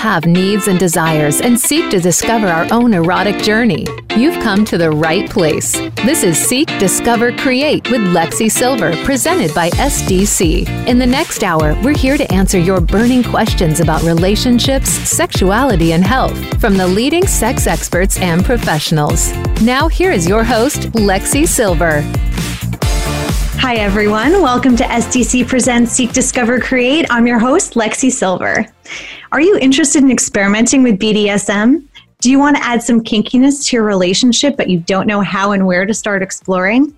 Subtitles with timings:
[0.00, 3.86] have needs and desires and seek to discover our own erotic journey,
[4.16, 5.72] you've come to the right place.
[6.06, 10.66] This is Seek, Discover, Create with Lexi Silver, presented by SDC.
[10.86, 16.02] In the next hour, we're here to answer your burning questions about relationships, sexuality, and
[16.02, 19.30] health from the leading sex experts and professionals.
[19.60, 22.02] Now, here is your host, Lexi Silver.
[23.62, 24.40] Hi, everyone.
[24.40, 27.04] Welcome to SDC Presents Seek, Discover, Create.
[27.10, 28.66] I'm your host, Lexi Silver.
[29.32, 31.86] Are you interested in experimenting with BDSM?
[32.20, 35.52] Do you want to add some kinkiness to your relationship, but you don't know how
[35.52, 36.94] and where to start exploring?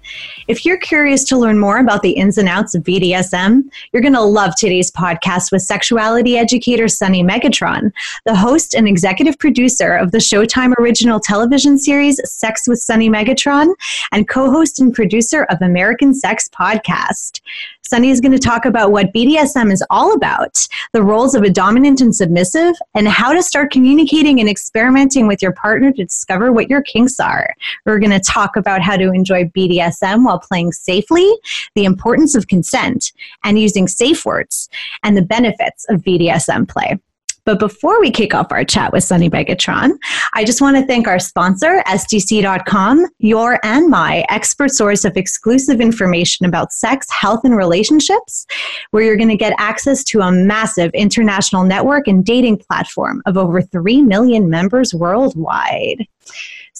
[0.49, 4.15] If you're curious to learn more about the ins and outs of BDSM, you're going
[4.15, 7.93] to love today's podcast with sexuality educator Sunny Megatron,
[8.25, 13.73] the host and executive producer of the Showtime original television series Sex with Sunny Megatron,
[14.11, 17.41] and co host and producer of American Sex Podcast.
[17.83, 21.51] Sunny is going to talk about what BDSM is all about, the roles of a
[21.51, 26.52] dominant and submissive, and how to start communicating and experimenting with your partner to discover
[26.52, 27.55] what your kinks are.
[27.85, 31.30] We're going to talk about how to enjoy BDSM while playing safely,
[31.74, 33.13] the importance of consent,
[33.45, 34.68] and using safe words,
[35.02, 36.99] and the benefits of BDSM play.
[37.45, 39.93] But before we kick off our chat with Sunny Megatron,
[40.35, 45.80] I just want to thank our sponsor, SDC.com, your and my expert source of exclusive
[45.80, 48.46] information about sex, health, and relationships,
[48.93, 53.37] where you're going to get access to a massive international network and dating platform of
[53.37, 56.06] over 3 million members worldwide.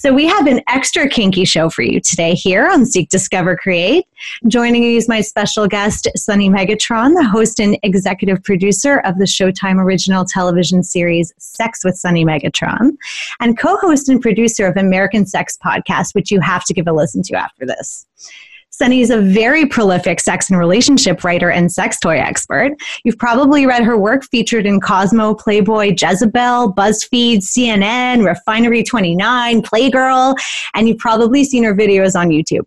[0.03, 4.05] So we have an extra kinky show for you today here on Seek, Discover, Create.
[4.48, 9.27] Joining you is my special guest, Sunny Megatron, the host and executive producer of the
[9.27, 12.97] Showtime original television series Sex with Sunny Megatron,
[13.39, 17.22] and co-host and producer of American Sex Podcast, which you have to give a listen
[17.22, 18.05] to after this.
[18.73, 22.73] Sunny is a very prolific sex and relationship writer and sex toy expert.
[23.05, 30.34] You've probably read her work featured in Cosmo, Playboy, Jezebel, BuzzFeed, CNN, Refinery 29, Playgirl,
[30.75, 32.66] and you've probably seen her videos on YouTube.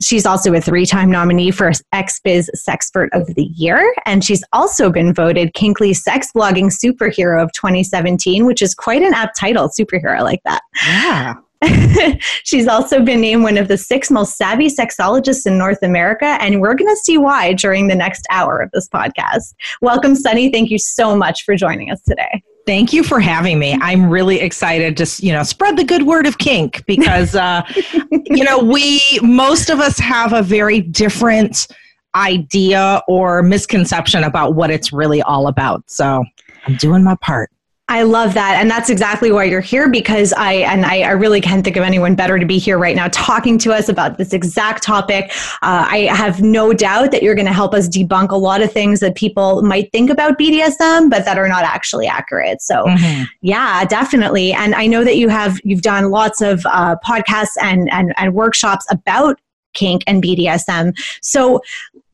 [0.00, 4.90] She's also a three time nominee for XBiz Sexpert of the Year, and she's also
[4.90, 10.22] been voted Kinkly Sex Blogging Superhero of 2017, which is quite an apt title, superhero
[10.22, 10.62] like that.
[10.86, 11.34] Yeah.
[12.44, 16.60] She's also been named one of the six most savvy sexologists in North America, and
[16.60, 19.54] we're going to see why during the next hour of this podcast.
[19.82, 20.50] Welcome, Sunny.
[20.50, 22.42] Thank you so much for joining us today.
[22.66, 23.76] Thank you for having me.
[23.80, 27.62] I'm really excited to, you know, spread the good word of kink because, uh,
[28.10, 31.66] you know, we, most of us have a very different
[32.14, 35.82] idea or misconception about what it's really all about.
[35.90, 36.24] So
[36.66, 37.50] I'm doing my part.
[37.90, 38.56] I love that.
[38.60, 41.82] And that's exactly why you're here because I, and I, I, really can't think of
[41.82, 45.32] anyone better to be here right now talking to us about this exact topic.
[45.60, 48.72] Uh, I have no doubt that you're going to help us debunk a lot of
[48.72, 52.62] things that people might think about BDSM, but that are not actually accurate.
[52.62, 53.24] So mm-hmm.
[53.42, 54.52] yeah, definitely.
[54.52, 58.34] And I know that you have, you've done lots of uh, podcasts and, and, and
[58.34, 59.40] workshops about
[59.74, 60.96] kink and BDSM.
[61.22, 61.60] So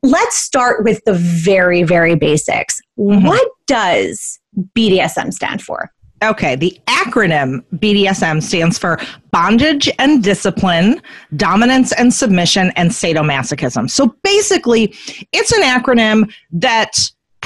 [0.01, 2.81] let's start with the very, very basics.
[2.97, 3.27] Mm-hmm.
[3.27, 4.39] What does
[4.75, 5.91] BDSM stand for?
[6.23, 8.99] Okay, the acronym BDSM stands for
[9.31, 10.99] bondage and discipline,
[11.35, 13.87] dominance and submission, and sadomasochism.
[13.89, 14.95] So basically,
[15.31, 16.97] it's an acronym that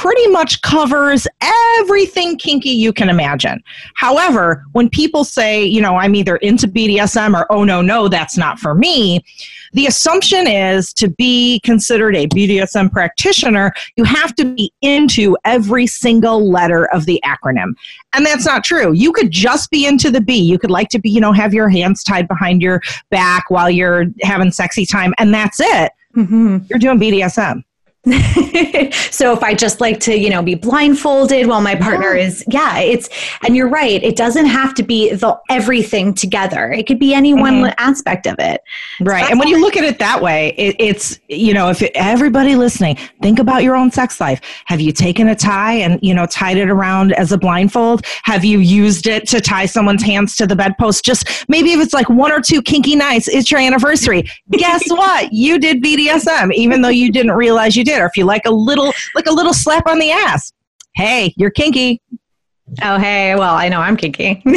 [0.01, 1.28] pretty much covers
[1.78, 3.62] everything kinky you can imagine.
[3.94, 8.35] However, when people say, you know, I'm either into BDSM or, oh, no, no, that's
[8.35, 9.23] not for me,
[9.73, 15.85] the assumption is to be considered a BDSM practitioner, you have to be into every
[15.85, 17.73] single letter of the acronym.
[18.13, 18.94] And that's not true.
[18.94, 20.34] You could just be into the B.
[20.34, 23.69] You could like to be, you know, have your hands tied behind your back while
[23.69, 25.91] you're having sexy time, and that's it.
[26.16, 26.57] Mm-hmm.
[26.69, 27.63] You're doing BDSM.
[29.12, 32.25] so if I just like to, you know, be blindfolded while my partner yeah.
[32.25, 33.07] is, yeah, it's,
[33.45, 34.01] and you're right.
[34.03, 36.72] It doesn't have to be the everything together.
[36.72, 37.61] It could be any mm-hmm.
[37.61, 38.61] one aspect of it.
[39.01, 39.25] Right.
[39.25, 41.91] So and when you look at it that way, it, it's, you know, if it,
[41.94, 44.41] everybody listening, think about your own sex life.
[44.66, 48.03] Have you taken a tie and, you know, tied it around as a blindfold?
[48.23, 51.05] Have you used it to tie someone's hands to the bedpost?
[51.05, 54.23] Just maybe if it's like one or two kinky nights, it's your anniversary.
[54.49, 55.31] Guess what?
[55.31, 58.46] You did BDSM, even though you didn't realize you did did, or if you like
[58.46, 60.53] a little like a little slap on the ass.
[60.96, 62.02] Hey, you're kinky.
[62.82, 64.41] Oh, hey, well, I know I'm kinky.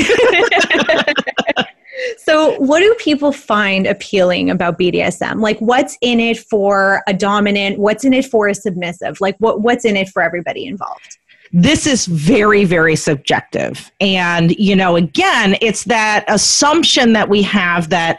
[2.19, 5.41] so, what do people find appealing about BDSM?
[5.41, 7.79] Like, what's in it for a dominant?
[7.79, 9.21] What's in it for a submissive?
[9.21, 11.19] Like, what, what's in it for everybody involved?
[11.53, 13.93] This is very, very subjective.
[14.01, 18.19] And, you know, again, it's that assumption that we have that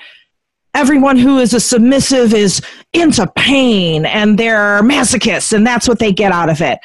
[0.76, 2.62] everyone who is a submissive is
[2.94, 6.78] into pain and they're masochists and that's what they get out of it.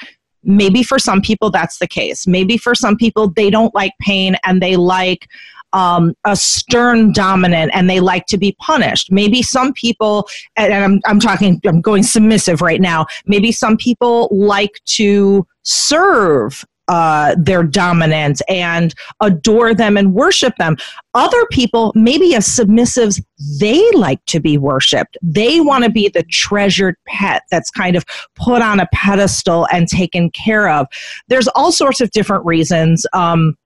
[0.43, 2.27] maybe for some people that's the case.
[2.27, 5.29] Maybe for some people they don't like pain and they like
[5.73, 9.13] um, a stern dominant and they like to be punished.
[9.13, 13.07] Maybe some people, and I'm, I'm talking, I'm going submissive right now.
[13.27, 20.77] Maybe some people like to serve uh, their dominance and adore them and worship them.
[21.15, 23.23] Other people, maybe as submissives,
[23.61, 25.17] they like to be worshiped.
[25.23, 28.05] They want to be the treasured pet that's kind of
[28.35, 30.89] put on a pedestal and taken care of.
[31.29, 33.07] There's all sorts of different reasons.
[33.13, 33.57] Um,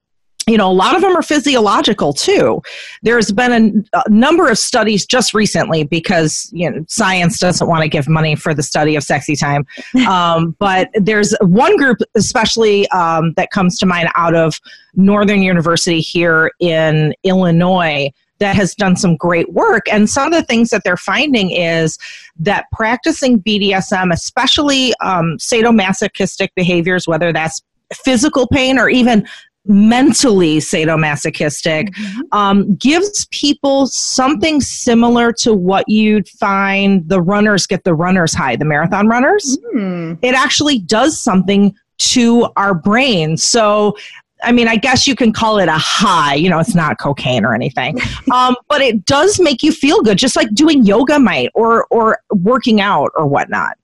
[0.46, 2.60] you know, a lot of them are physiological too.
[3.02, 7.82] There's been a, a, number of studies just recently because you know science doesn't want
[7.82, 9.66] to give money for the study of sexy time.
[10.04, 14.60] Um, but there's one group, especially um, that comes to mind out of
[14.94, 19.84] Northern University here in Illinois, that has done some great work.
[19.90, 21.98] And some of the things that they're finding is
[22.38, 27.62] that practicing BDSM, especially um, sadomasochistic behaviors, whether that's
[27.92, 29.26] physical pain or even
[29.66, 32.20] mentally sadomasochistic mm-hmm.
[32.32, 38.56] um, gives people something similar to what you'd find the runners get the runners high
[38.56, 40.18] the marathon runners mm.
[40.20, 43.94] it actually does something to our brain so
[44.42, 46.34] I mean, I guess you can call it a high.
[46.34, 47.98] You know, it's not cocaine or anything,
[48.32, 52.18] um, but it does make you feel good, just like doing yoga might or or
[52.30, 53.78] working out or whatnot.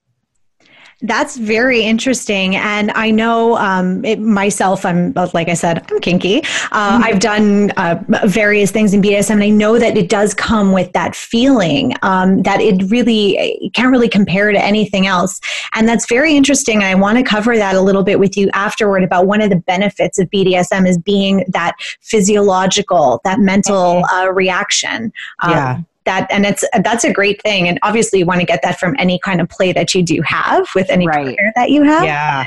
[1.02, 2.56] That's very interesting.
[2.56, 6.38] And I know um, it, myself, I'm, like I said, I'm kinky.
[6.38, 7.04] Uh, mm-hmm.
[7.04, 10.92] I've done uh, various things in BDSM, and I know that it does come with
[10.92, 15.40] that feeling um, that it really it can't really compare to anything else.
[15.72, 16.82] And that's very interesting.
[16.82, 19.56] I want to cover that a little bit with you afterward about one of the
[19.56, 24.28] benefits of BDSM is being that physiological, that mental mm-hmm.
[24.28, 25.12] uh, reaction.
[25.42, 25.80] Um, yeah
[26.10, 28.96] that and it's that's a great thing and obviously you want to get that from
[28.98, 31.24] any kind of play that you do have with any right.
[31.24, 32.44] partner that you have yeah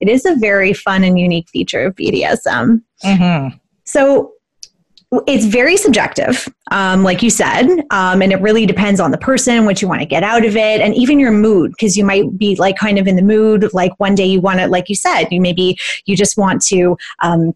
[0.00, 3.56] it is a very fun and unique feature of bdsm mm-hmm.
[3.84, 4.32] so
[5.26, 9.66] it's very subjective, um, like you said, um, and it really depends on the person,
[9.66, 12.38] what you want to get out of it, and even your mood, because you might
[12.38, 13.68] be like kind of in the mood.
[13.74, 15.76] Like one day you want to, like you said, you maybe
[16.06, 17.54] you just want to um,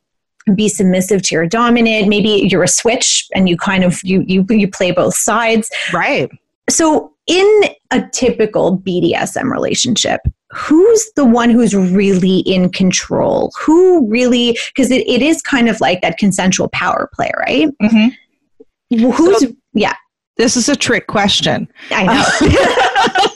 [0.54, 2.08] be submissive to your dominant.
[2.08, 5.70] Maybe you're a switch and you kind of you you you play both sides.
[5.93, 6.31] Right.
[6.69, 10.20] So in a typical BDSM relationship
[10.52, 13.52] who's the one who's really in control?
[13.60, 17.69] Who really because it, it is kind of like that consensual power play right?
[17.82, 19.10] Mm-hmm.
[19.10, 19.94] who's so, yeah.
[20.37, 21.69] this is a trick question.
[21.90, 23.35] I know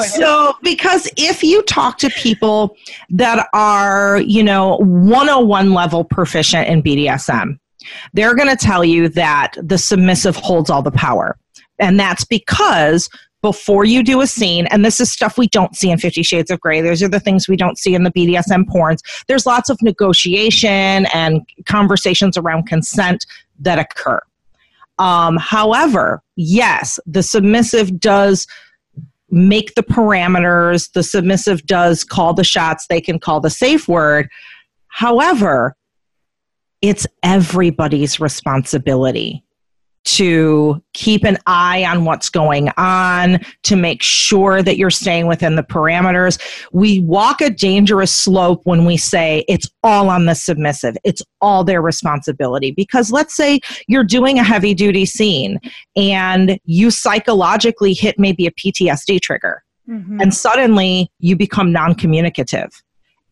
[0.00, 2.76] so because if you talk to people
[3.10, 7.58] that are you know 101 level proficient in bdsm
[8.12, 11.36] they're going to tell you that the submissive holds all the power
[11.78, 13.08] and that's because
[13.42, 16.50] before you do a scene, and this is stuff we don't see in Fifty Shades
[16.50, 16.80] of Grey.
[16.80, 19.00] Those are the things we don't see in the BDSM porns.
[19.26, 23.26] There's lots of negotiation and conversations around consent
[23.58, 24.20] that occur.
[24.98, 28.46] Um, however, yes, the submissive does
[29.32, 30.92] make the parameters.
[30.92, 34.28] The submissive does call the shots, they can call the safe word.
[34.88, 35.74] However,
[36.82, 39.42] it's everybody's responsibility
[40.04, 45.56] to keep an eye on what's going on, to make sure that you're staying within
[45.56, 46.40] the parameters.
[46.72, 51.64] We walk a dangerous slope when we say it's all on the submissive, it's all
[51.64, 52.72] their responsibility.
[52.72, 55.58] Because let's say you're doing a heavy duty scene
[55.96, 60.20] and you psychologically hit maybe a PTSD trigger, mm-hmm.
[60.20, 62.70] and suddenly you become non communicative.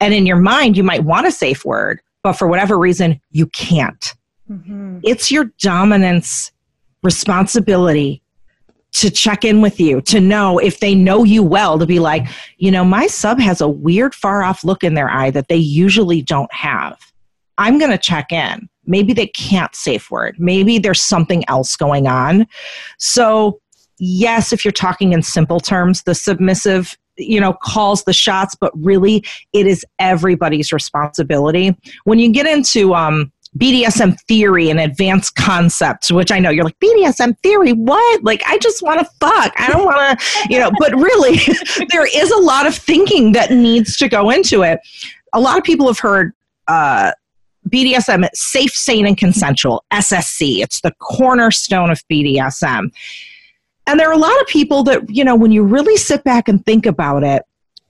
[0.00, 3.46] And in your mind, you might want a safe word, but for whatever reason, you
[3.48, 4.14] can't.
[4.50, 5.00] Mm-hmm.
[5.02, 6.50] It's your dominance
[7.02, 8.22] responsibility
[8.92, 12.26] to check in with you, to know if they know you well, to be like,
[12.58, 15.56] you know, my sub has a weird, far off look in their eye that they
[15.56, 16.98] usually don't have.
[17.58, 18.68] I'm going to check in.
[18.86, 20.36] Maybe they can't safe word.
[20.38, 22.46] Maybe there's something else going on.
[22.98, 23.60] So,
[23.98, 28.72] yes, if you're talking in simple terms, the submissive you know calls the shots but
[28.74, 36.12] really it is everybody's responsibility when you get into um BDSM theory and advanced concepts,
[36.12, 38.22] which I know you're like, BDSM theory, what?
[38.22, 39.52] Like, I just want to fuck.
[39.58, 41.36] I don't want to, you know, but really,
[41.90, 44.78] there is a lot of thinking that needs to go into it.
[45.32, 46.32] A lot of people have heard
[46.68, 47.10] uh,
[47.68, 50.62] BDSM, safe, sane, and consensual, SSC.
[50.62, 52.92] It's the cornerstone of BDSM.
[53.86, 56.48] And there are a lot of people that, you know, when you really sit back
[56.48, 57.42] and think about it,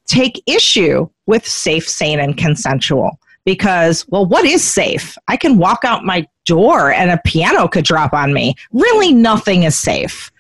[0.07, 3.19] take issue with safe, sane, and consensual
[3.51, 5.19] because, well, what is safe?
[5.27, 8.55] I can walk out my door and a piano could drop on me.
[8.71, 10.31] Really, nothing is safe.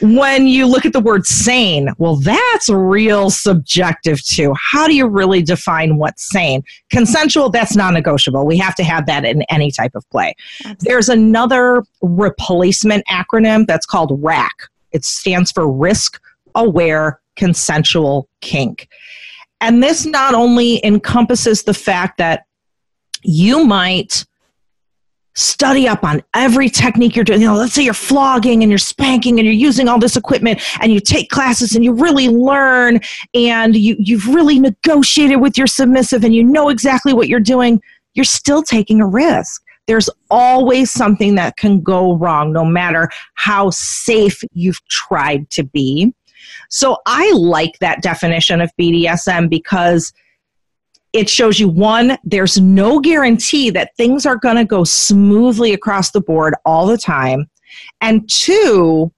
[0.00, 4.54] when you look at the word sane, well, that's real subjective too.
[4.56, 6.62] How do you really define what's sane?
[6.90, 8.46] Consensual, that's non negotiable.
[8.46, 10.36] We have to have that in any type of play.
[10.60, 10.88] Absolutely.
[10.88, 14.68] There's another replacement acronym that's called RACK.
[14.92, 16.20] It stands for Risk
[16.54, 18.88] Aware Consensual Kink.
[19.60, 22.46] And this not only encompasses the fact that
[23.22, 24.24] you might
[25.36, 27.42] study up on every technique you're doing.
[27.42, 30.62] You know, let's say you're flogging and you're spanking and you're using all this equipment
[30.80, 33.00] and you take classes and you really learn
[33.34, 37.80] and you, you've really negotiated with your submissive and you know exactly what you're doing.
[38.14, 39.62] You're still taking a risk.
[39.86, 46.14] There's always something that can go wrong, no matter how safe you've tried to be.
[46.70, 50.12] So I like that definition of BDSM because
[51.12, 56.10] it shows you one, there's no guarantee that things are going to go smoothly across
[56.10, 57.48] the board all the time.
[58.00, 59.12] And two,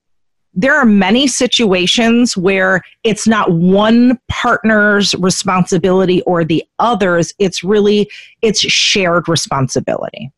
[0.54, 8.10] there are many situations where it's not one partner's responsibility or the other's it's really
[8.42, 10.32] it's shared responsibility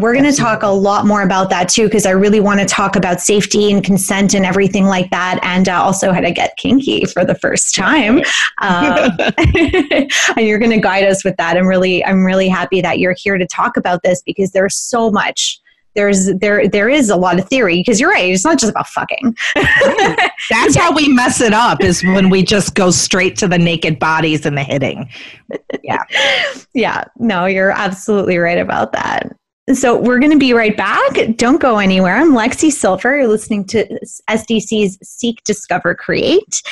[0.00, 2.66] we're going to talk a lot more about that too, because I really want to
[2.66, 6.56] talk about safety and consent and everything like that, and uh, also how to get
[6.56, 8.18] kinky for the first time.
[8.58, 9.10] Um,
[10.36, 11.56] and you're going to guide us with that.
[11.56, 15.10] I'm really, I'm really happy that you're here to talk about this because there's so
[15.10, 15.60] much.
[15.96, 18.30] There's there there is a lot of theory because you're right.
[18.30, 19.36] It's not just about fucking.
[20.48, 21.82] That's how we mess it up.
[21.82, 25.10] Is when we just go straight to the naked bodies and the hitting.
[25.82, 26.04] Yeah,
[26.74, 27.04] yeah.
[27.16, 29.36] No, you're absolutely right about that.
[29.74, 31.12] So we're going to be right back.
[31.36, 32.16] Don't go anywhere.
[32.16, 33.18] I'm Lexi Silver.
[33.18, 33.86] You're listening to
[34.28, 36.62] SDC's Seek, Discover, Create.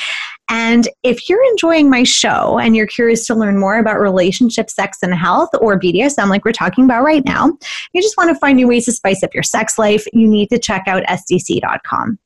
[0.49, 4.97] And if you're enjoying my show and you're curious to learn more about relationship, sex,
[5.03, 7.57] and health, or BDSM, like we're talking about right now,
[7.93, 10.49] you just want to find new ways to spice up your sex life, you need
[10.49, 12.17] to check out SDC.com.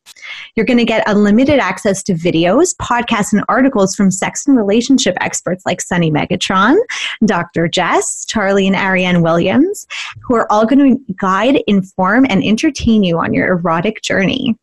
[0.56, 5.16] You're going to get unlimited access to videos, podcasts, and articles from sex and relationship
[5.22, 6.78] experts like Sunny Megatron,
[7.26, 7.68] Dr.
[7.68, 9.86] Jess, Charlie, and Ariane Williams,
[10.22, 14.58] who are all going to guide, inform, and entertain you on your erotic journey.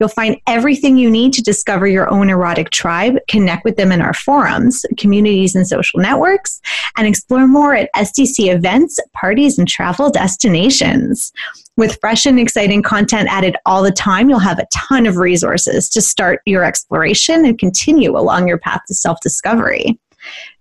[0.00, 4.00] You'll find everything you need to discover your own erotic tribe, connect with them in
[4.00, 6.60] our forums, communities, and social networks,
[6.96, 11.32] and explore more at SDC events, parties, and travel destinations.
[11.76, 15.88] With fresh and exciting content added all the time, you'll have a ton of resources
[15.90, 19.98] to start your exploration and continue along your path to self discovery.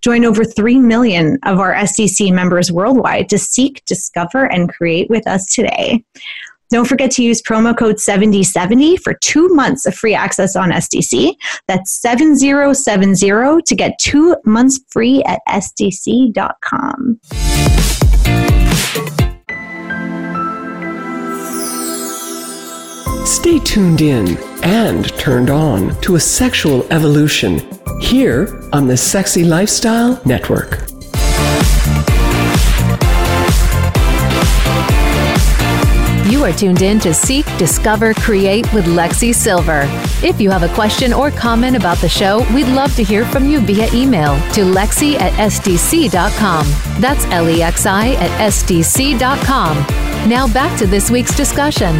[0.01, 5.27] Join over 3 million of our SDC members worldwide to seek, discover, and create with
[5.27, 6.03] us today.
[6.69, 11.35] Don't forget to use promo code 7070 for two months of free access on SDC.
[11.67, 17.19] That's 7070 to get two months free at SDC.com.
[23.25, 27.61] Stay tuned in and turned on to a sexual evolution
[28.01, 30.98] here on the Sexy Lifestyle Network.
[36.29, 39.85] You are tuned in to Seek, Discover, Create with Lexi Silver.
[40.23, 43.49] If you have a question or comment about the show, we'd love to hear from
[43.49, 46.67] you via email to lexi at sdc.com.
[47.01, 49.77] That's L E X I at sdc.com.
[50.29, 51.97] Now back to this week's discussion.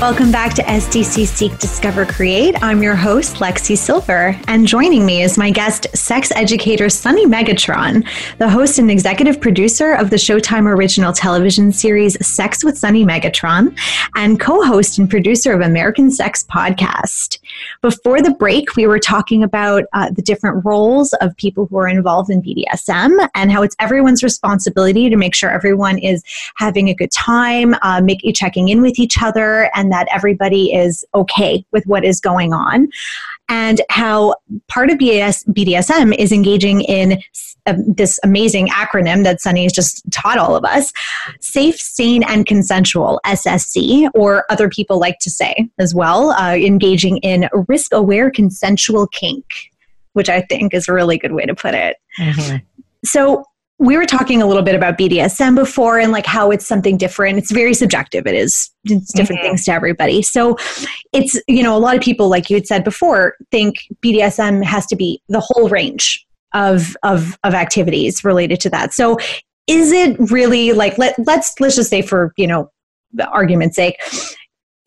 [0.00, 2.56] Welcome back to SDC Seek, Discover, Create.
[2.62, 8.08] I'm your host, Lexi Silver, and joining me is my guest, sex educator Sunny Megatron,
[8.38, 13.78] the host and executive producer of the Showtime original television series Sex with Sunny Megatron,
[14.16, 17.38] and co host and producer of American Sex Podcast.
[17.82, 21.88] Before the break, we were talking about uh, the different roles of people who are
[21.88, 26.22] involved in BDSM and how it's everyone's responsibility to make sure everyone is
[26.56, 31.04] having a good time, uh, make, checking in with each other, and that everybody is
[31.14, 32.88] okay with what is going on.
[33.50, 34.36] And how
[34.68, 37.20] part of BS, BDSM is engaging in
[37.66, 40.92] uh, this amazing acronym that Sunny has just taught all of us
[41.40, 47.18] safe, sane, and consensual, SSC, or other people like to say as well, uh, engaging
[47.18, 49.44] in risk aware consensual kink,
[50.12, 51.96] which I think is a really good way to put it.
[52.18, 52.56] Mm-hmm.
[53.04, 53.44] So,
[53.80, 57.38] we were talking a little bit about BDSM before and like how it's something different.
[57.38, 58.26] It's very subjective.
[58.26, 59.48] It is it's different mm-hmm.
[59.48, 60.20] things to everybody.
[60.20, 60.58] So
[61.14, 64.86] it's, you know, a lot of people, like you had said before, think BDSM has
[64.88, 68.92] to be the whole range of of of activities related to that.
[68.92, 69.16] So
[69.66, 72.70] is it really like let let's let's just say for, you know,
[73.14, 73.96] the argument's sake,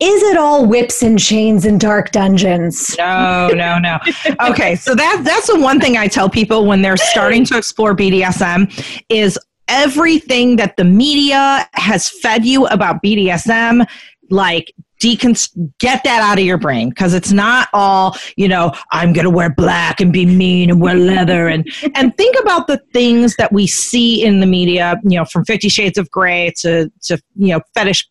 [0.04, 2.94] is it all whips and chains and dark dungeons?
[2.98, 3.98] No, no, no.
[4.50, 7.96] okay, so that that's the one thing I tell people when they're starting to explore
[7.96, 8.70] BDSM
[9.08, 13.86] is everything that the media has fed you about BDSM
[14.30, 15.34] like decon
[15.78, 19.30] get that out of your brain because it's not all you know i'm going to
[19.30, 23.52] wear black and be mean and wear leather and and think about the things that
[23.52, 27.48] we see in the media you know from 50 shades of grey to to you
[27.48, 28.08] know fetish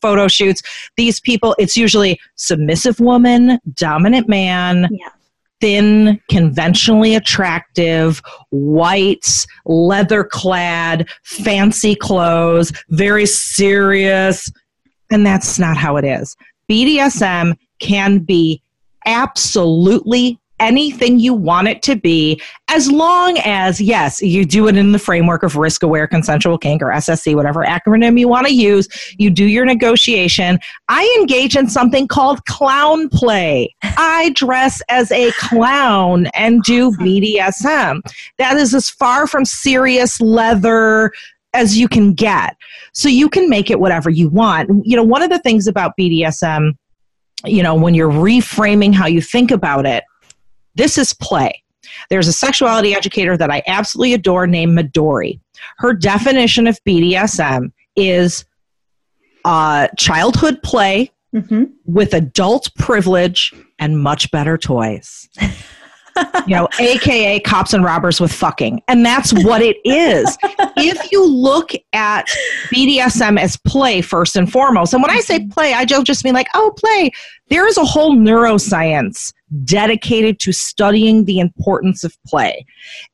[0.00, 0.62] photo shoots
[0.96, 5.08] these people it's usually submissive woman dominant man yeah
[5.60, 14.50] thin, conventionally attractive, whites, leather clad, fancy clothes, very serious.
[15.10, 16.36] And that's not how it is.
[16.70, 18.62] BDSM can be
[19.06, 24.92] absolutely anything you want it to be, as long as, yes, you do it in
[24.92, 28.86] the framework of risk aware consensual kink or SSC, whatever acronym you want to use.
[29.18, 30.58] You do your negotiation.
[30.88, 33.74] I engage in something called clown play.
[33.82, 38.02] I dress as a clown and do BDSM.
[38.38, 41.10] That is as far from serious leather
[41.52, 42.56] as you can get.
[42.92, 44.70] So you can make it whatever you want.
[44.84, 46.72] You know, one of the things about BDSM,
[47.44, 50.04] you know, when you're reframing how you think about it,
[50.74, 51.62] this is play.
[52.08, 55.40] There's a sexuality educator that I absolutely adore named Midori.
[55.78, 58.44] Her definition of BDSM is
[59.44, 61.64] uh, childhood play mm-hmm.
[61.84, 65.28] with adult privilege and much better toys.
[66.46, 68.82] you know, AKA cops and robbers with fucking.
[68.88, 70.36] And that's what it is.
[70.76, 72.26] if you look at
[72.72, 76.34] BDSM as play first and foremost, and when I say play, I don't just mean
[76.34, 77.10] like, oh, play.
[77.48, 79.32] There is a whole neuroscience
[79.64, 82.64] dedicated to studying the importance of play.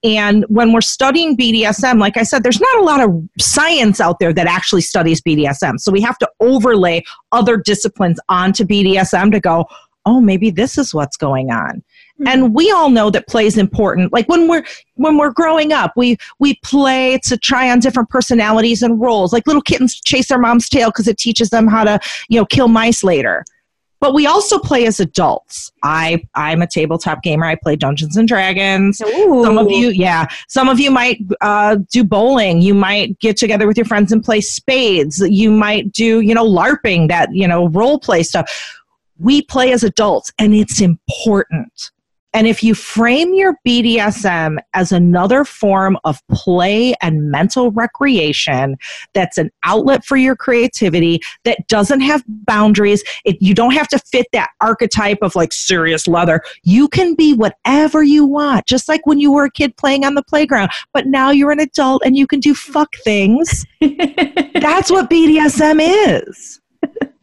[0.05, 4.19] And when we're studying BDSM, like I said, there's not a lot of science out
[4.19, 5.81] there that actually studies BDSM.
[5.81, 9.67] So we have to overlay other disciplines onto BDSM to go,
[10.05, 11.83] oh, maybe this is what's going on.
[12.19, 12.29] Mm-hmm.
[12.29, 14.11] And we all know that play is important.
[14.11, 18.83] Like when we're when we're growing up, we we play to try on different personalities
[18.83, 19.35] and roles.
[19.35, 22.47] Like little kittens chase their mom's tail because it teaches them how to, you know,
[22.47, 23.45] kill mice later.
[24.01, 25.71] But we also play as adults.
[25.83, 27.45] I I'm a tabletop gamer.
[27.45, 29.01] I play Dungeons and Dragons.
[29.03, 29.43] Ooh.
[29.45, 32.63] Some of you, yeah, some of you might uh, do bowling.
[32.63, 35.21] You might get together with your friends and play spades.
[35.21, 38.51] You might do, you know, LARPing, that you know, role play stuff.
[39.19, 41.91] We play as adults, and it's important
[42.37, 48.77] and if you frame your BDSM as another form of play and mental recreation,
[49.15, 53.99] that's an outlet for your creativity that doesn't have boundaries, it, you don't have to
[54.01, 56.43] fit that archetype of like serious leather.
[56.63, 60.15] You can be whatever you want, just like when you were a kid playing on
[60.15, 63.65] the playground, but now you're an adult and you can do fuck things.
[63.81, 66.61] that's what BDSM is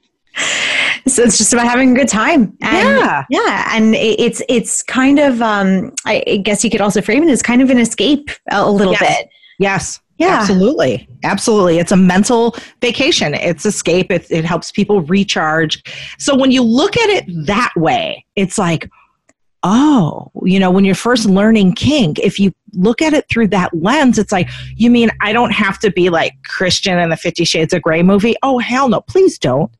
[1.08, 2.58] so it's just about having a good time.
[2.62, 3.26] And, yeah.
[3.30, 7.42] yeah and it's it's kind of um i guess you could also frame it as
[7.42, 9.02] kind of an escape a little yes.
[9.02, 9.30] bit.
[9.60, 10.00] Yes.
[10.18, 10.40] Yeah.
[10.40, 11.08] Absolutely.
[11.24, 11.80] Absolutely.
[11.80, 13.34] It's a mental vacation.
[13.34, 14.12] It's escape.
[14.12, 15.84] It, it helps people recharge.
[16.20, 18.90] So when you look at it that way it's like
[19.64, 23.74] oh, you know, when you're first learning kink, if you look at it through that
[23.74, 27.46] lens, it's like, you mean I don't have to be like Christian in the Fifty
[27.46, 28.36] Shades of Grey movie?
[28.44, 29.72] Oh, hell no, please don't.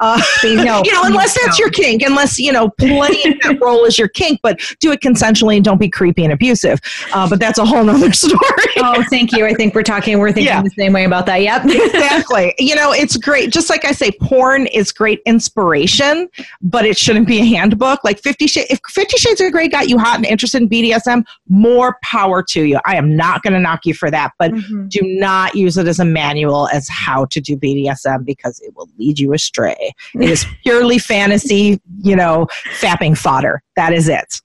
[0.00, 3.84] Uh, please, no, you know, unless that's your kink, unless, you know, playing that role
[3.84, 6.80] is your kink, but do it consensually and don't be creepy and abusive.
[7.12, 8.38] Uh, but that's a whole nother story.
[8.78, 9.46] oh, thank you.
[9.46, 10.62] I think we're talking, we're thinking yeah.
[10.62, 11.42] the same way about that.
[11.42, 11.64] Yep.
[11.66, 12.54] exactly.
[12.58, 13.52] You know, it's great.
[13.52, 16.28] Just like I say, porn is great inspiration,
[16.60, 18.04] but it shouldn't be a handbook.
[18.04, 21.24] Like Fifty Shades, if Fifty Shades of Grey got you hot and interested in BDSM,
[21.48, 22.78] more power to you.
[22.84, 24.88] I am not going to knock you for that, but mm-hmm.
[24.88, 28.88] do not use it as a manual as how to do BDSM because it will
[28.98, 29.92] lead you astray.
[30.14, 32.46] It is purely fantasy, you know,
[32.80, 33.62] fapping fodder.
[33.76, 34.40] That is it.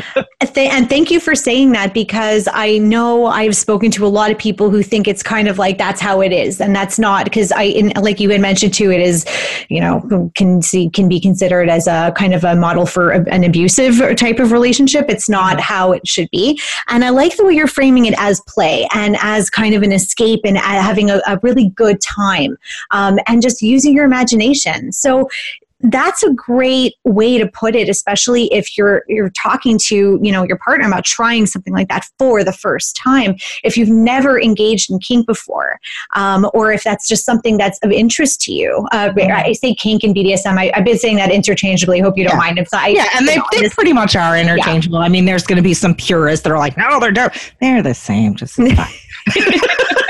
[0.56, 4.38] and thank you for saying that because I know I've spoken to a lot of
[4.38, 7.52] people who think it's kind of like that's how it is, and that's not because
[7.52, 9.24] I, in, like you had mentioned too, it is,
[9.68, 13.28] you know, can see can be considered as a kind of a model for a,
[13.30, 15.06] an abusive type of relationship.
[15.08, 15.62] It's not mm-hmm.
[15.62, 19.16] how it should be, and I like the way you're framing it as play and
[19.20, 22.56] as kind of an escape and having a, a really good time,
[22.90, 24.92] um, and just using your imagination.
[24.92, 25.28] So
[25.82, 30.44] that's a great way to put it especially if you're you're talking to you know
[30.44, 34.90] your partner about trying something like that for the first time if you've never engaged
[34.90, 35.78] in kink before
[36.14, 38.86] um, or if that's just something that's of interest to you.
[38.92, 39.32] Uh, mm-hmm.
[39.32, 42.00] i say kink and bdsm I, have been saying that interchangeably.
[42.00, 42.38] Hope you don't yeah.
[42.38, 42.58] mind.
[42.58, 44.98] If I, yeah and they, know, they pretty much are interchangeable.
[44.98, 45.04] Yeah.
[45.04, 47.82] i mean there's going to be some purists that are like no they're different they're
[47.82, 48.58] the same just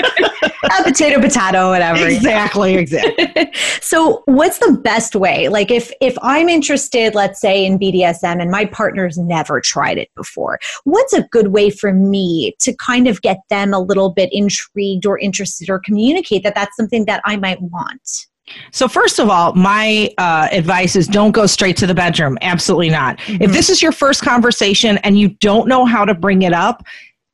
[0.62, 2.06] a potato, potato, whatever.
[2.06, 3.52] Exactly, exactly.
[3.80, 5.48] so, what's the best way?
[5.48, 10.08] Like, if if I'm interested, let's say in BDSM, and my partner's never tried it
[10.14, 14.30] before, what's a good way for me to kind of get them a little bit
[14.32, 18.26] intrigued or interested, or communicate that that's something that I might want?
[18.70, 22.38] So, first of all, my uh, advice is don't go straight to the bedroom.
[22.42, 23.18] Absolutely not.
[23.18, 23.42] Mm-hmm.
[23.42, 26.84] If this is your first conversation and you don't know how to bring it up,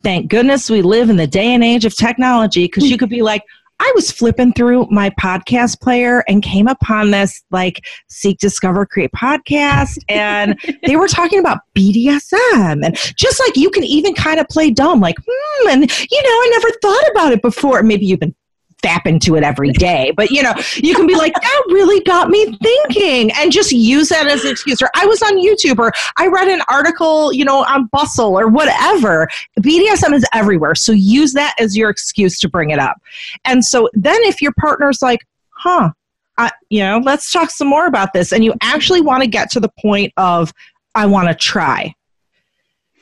[0.02, 3.22] thank goodness we live in the day and age of technology because you could be
[3.22, 3.42] like,
[3.80, 9.12] I was flipping through my podcast player and came upon this like Seek, Discover, Create
[9.12, 12.84] podcast, and they were talking about BDSM.
[12.84, 16.28] And just like you can even kind of play dumb, like, hmm, and you know,
[16.28, 17.82] I never thought about it before.
[17.82, 18.34] Maybe you've been
[18.82, 20.12] fap into it every day.
[20.16, 24.08] But you know, you can be like, that really got me thinking and just use
[24.10, 24.80] that as an excuse.
[24.80, 28.48] Or I was on YouTube or I read an article, you know, on Bustle or
[28.48, 29.28] whatever.
[29.60, 30.74] BDSM is everywhere.
[30.74, 32.96] So use that as your excuse to bring it up.
[33.44, 35.90] And so then if your partner's like, huh,
[36.36, 38.32] I, you know, let's talk some more about this.
[38.32, 40.52] And you actually want to get to the point of,
[40.94, 41.94] I want to try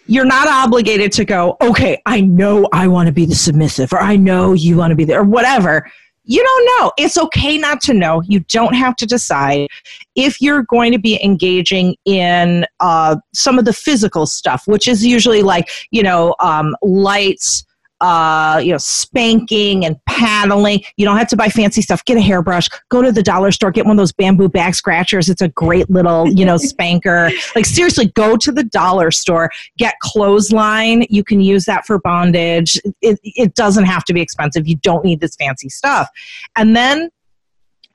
[0.07, 4.01] you're not obligated to go, okay, I know I want to be the submissive, or
[4.01, 5.91] I know you want to be there, or whatever.
[6.29, 6.93] You don't know.
[6.99, 8.21] It's okay not to know.
[8.23, 9.69] You don't have to decide
[10.17, 15.07] if you're going to be engaging in uh, some of the physical stuff, which is
[15.07, 17.65] usually like, you know, um, lights,
[18.01, 20.83] uh, you know, spanking and paddling.
[20.97, 22.05] You don't have to buy fancy stuff.
[22.05, 22.69] Get a hairbrush.
[22.91, 23.71] Go to the dollar store.
[23.71, 25.29] Get one of those bamboo back scratchers.
[25.29, 27.31] It's a great little, you know, spanker.
[27.55, 29.51] Like seriously, go to the dollar store.
[29.79, 31.07] Get clothesline.
[31.09, 32.81] You can use that for bondage.
[33.01, 34.69] It, it doesn't have to be expensive.
[34.69, 36.09] You don't need this fancy stuff.
[36.57, 37.11] And then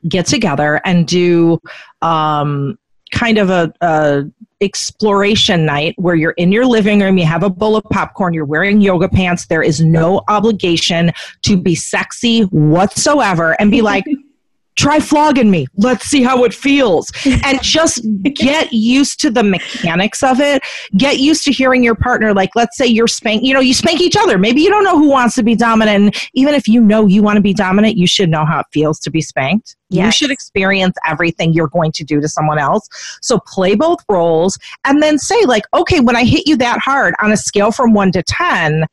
[0.07, 1.59] get together and do
[2.01, 2.77] um,
[3.11, 4.23] kind of a, a
[4.61, 8.45] exploration night where you're in your living room, you have a bowl of popcorn, you're
[8.45, 9.47] wearing yoga pants.
[9.47, 11.11] There is no obligation
[11.43, 14.05] to be sexy whatsoever and be like,
[14.75, 15.67] try flogging me.
[15.75, 17.11] Let's see how it feels.
[17.43, 20.61] And just get used to the mechanics of it.
[20.95, 23.99] Get used to hearing your partner, like, let's say you're spank, you know, you spank
[23.99, 24.37] each other.
[24.37, 26.15] Maybe you don't know who wants to be dominant.
[26.15, 28.67] And even if you know you want to be dominant, you should know how it
[28.71, 29.75] feels to be spanked.
[29.89, 30.05] Yes.
[30.05, 32.87] You should experience everything you're going to do to someone else.
[33.21, 37.13] So play both roles and then say, like, okay, when I hit you that hard
[37.21, 38.85] on a scale from one to 10,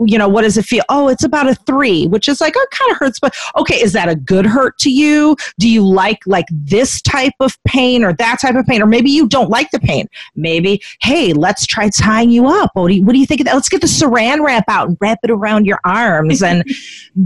[0.00, 0.84] you know, what does it feel?
[0.88, 3.76] Oh, it's about a three, which is like, oh, it kind of hurts, but okay,
[3.76, 5.36] is that a good hurt to you?
[5.58, 8.82] Do you like like this type of pain or that type of pain?
[8.82, 10.08] Or maybe you don't like the pain.
[10.34, 12.70] Maybe, hey, let's try tying you up.
[12.74, 13.54] What do you, what do you think of that?
[13.54, 16.64] Let's get the saran wrap out and wrap it around your arms and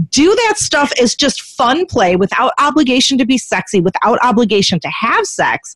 [0.09, 4.89] do that stuff is just fun play without obligation to be sexy, without obligation to
[4.89, 5.75] have sex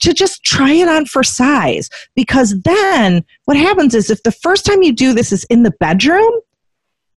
[0.00, 1.88] to just try it on for size.
[2.14, 5.72] Because then what happens is if the first time you do this is in the
[5.80, 6.32] bedroom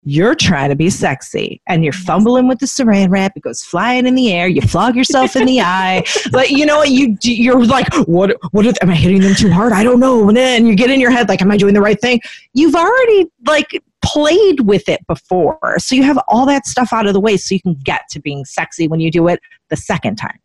[0.04, 4.06] you're trying to be sexy and you're fumbling with the saran wrap it goes flying
[4.06, 6.04] in the air you flog yourself in the eye.
[6.32, 9.72] Like you know you you're like what what am i hitting them too hard?
[9.72, 10.28] I don't know.
[10.28, 12.20] And then you get in your head like am i doing the right thing?
[12.54, 15.78] You've already like played with it before.
[15.78, 18.20] So you have all that stuff out of the way so you can get to
[18.20, 20.38] being sexy when you do it the second time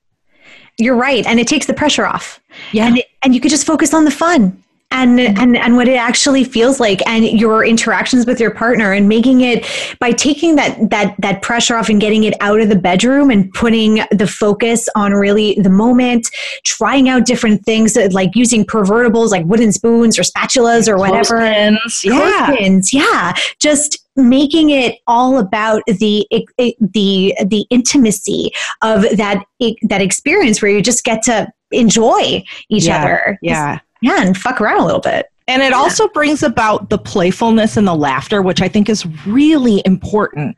[0.80, 1.26] you're right.
[1.26, 2.40] And it takes the pressure off.
[2.72, 2.88] Yeah.
[2.88, 4.62] And, it, and you could just focus on the fun
[4.92, 5.40] and mm-hmm.
[5.40, 9.42] and and what it actually feels like and your interactions with your partner and making
[9.42, 9.68] it
[10.00, 13.52] by taking that that that pressure off and getting it out of the bedroom and
[13.54, 16.28] putting the focus on really the moment
[16.64, 21.38] trying out different things uh, like using pervertibles like wooden spoons or spatulas or whatever
[21.38, 22.04] Clothespins.
[22.04, 22.94] yeah Clothespins.
[22.94, 26.28] yeah just making it all about the
[26.60, 28.52] the the intimacy
[28.82, 29.44] of that
[29.84, 33.40] that experience where you just get to enjoy each yeah, other.
[33.42, 33.80] Yeah.
[34.02, 35.28] Yeah, and fuck around a little bit.
[35.48, 35.78] And it yeah.
[35.78, 40.56] also brings about the playfulness and the laughter, which I think is really important.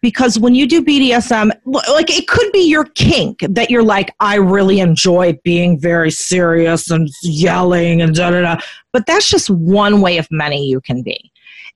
[0.00, 4.36] Because when you do BDSM, like it could be your kink that you're like, I
[4.36, 8.56] really enjoy being very serious and yelling and da da da.
[8.92, 11.32] But that's just one way of many you can be.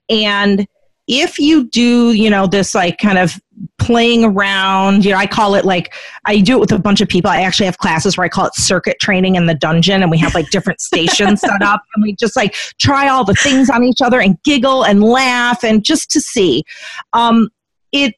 [0.08, 0.66] And
[1.08, 3.40] if you do, you know, this like kind of
[3.78, 5.94] playing around, you know, I call it like,
[6.26, 7.30] I do it with a bunch of people.
[7.30, 10.18] I actually have classes where I call it circuit training in the dungeon, and we
[10.18, 13.82] have like different stations set up, and we just like try all the things on
[13.82, 16.64] each other and giggle and laugh and just to see.
[17.12, 17.50] Um,
[17.90, 18.14] it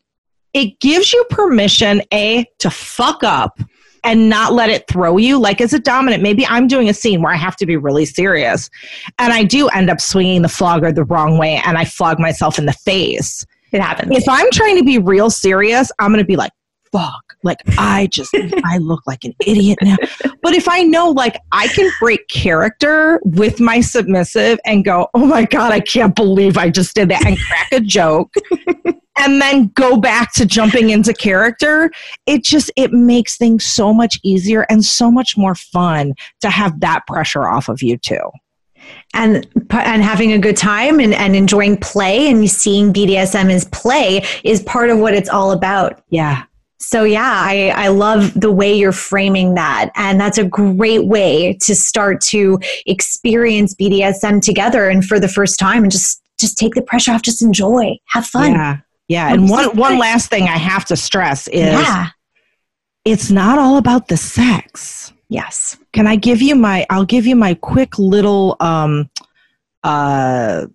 [0.52, 3.58] it gives you permission, A, to fuck up
[4.04, 5.38] and not let it throw you.
[5.38, 8.04] Like as a dominant, maybe I'm doing a scene where I have to be really
[8.04, 8.70] serious,
[9.18, 12.58] and I do end up swinging the flogger the wrong way, and I flog myself
[12.58, 13.44] in the face.
[13.72, 14.16] It happens.
[14.16, 16.52] If I'm trying to be real serious, I'm going to be like,
[16.92, 17.36] fuck.
[17.42, 19.96] Like, I just, I look like an idiot now.
[20.42, 25.26] But if I know, like, I can break character with my submissive and go, oh
[25.26, 28.32] my God, I can't believe I just did that and crack a joke
[29.18, 31.90] and then go back to jumping into character,
[32.26, 36.80] it just, it makes things so much easier and so much more fun to have
[36.80, 38.30] that pressure off of you too
[39.14, 44.24] and and having a good time and, and enjoying play and seeing BDSM as play
[44.42, 46.02] is part of what it's all about.
[46.10, 46.44] Yeah.
[46.78, 49.90] So yeah, I, I love the way you're framing that.
[49.96, 55.58] And that's a great way to start to experience BDSM together and for the first
[55.58, 58.52] time and just just take the pressure off, just enjoy, have fun.
[58.52, 58.78] Yeah.
[59.08, 59.32] Yeah.
[59.32, 62.08] And one one last thing I have to stress is Yeah.
[63.04, 65.12] it's not all about the sex.
[65.28, 65.76] Yes.
[65.92, 69.10] Can I give you my I'll give you my quick little um
[69.82, 70.66] uh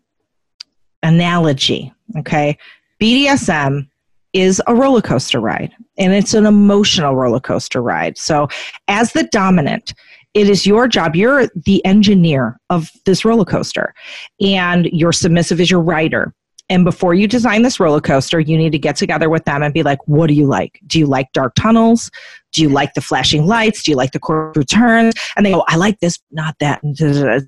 [1.03, 2.57] analogy, okay?
[3.01, 3.87] BDSM
[4.33, 8.17] is a roller coaster ride and it's an emotional roller coaster ride.
[8.17, 8.47] So
[8.87, 9.93] as the dominant,
[10.35, 11.15] it is your job.
[11.15, 13.95] You're the engineer of this roller coaster,
[14.39, 16.33] and your submissive is your rider.
[16.69, 19.73] And before you design this roller coaster, you need to get together with them and
[19.73, 20.79] be like, what do you like?
[20.85, 22.11] Do you like dark tunnels?
[22.51, 23.83] Do you like the flashing lights?
[23.83, 25.15] Do you like the corkscrew turns?
[25.35, 26.81] And they go, I like this, not that.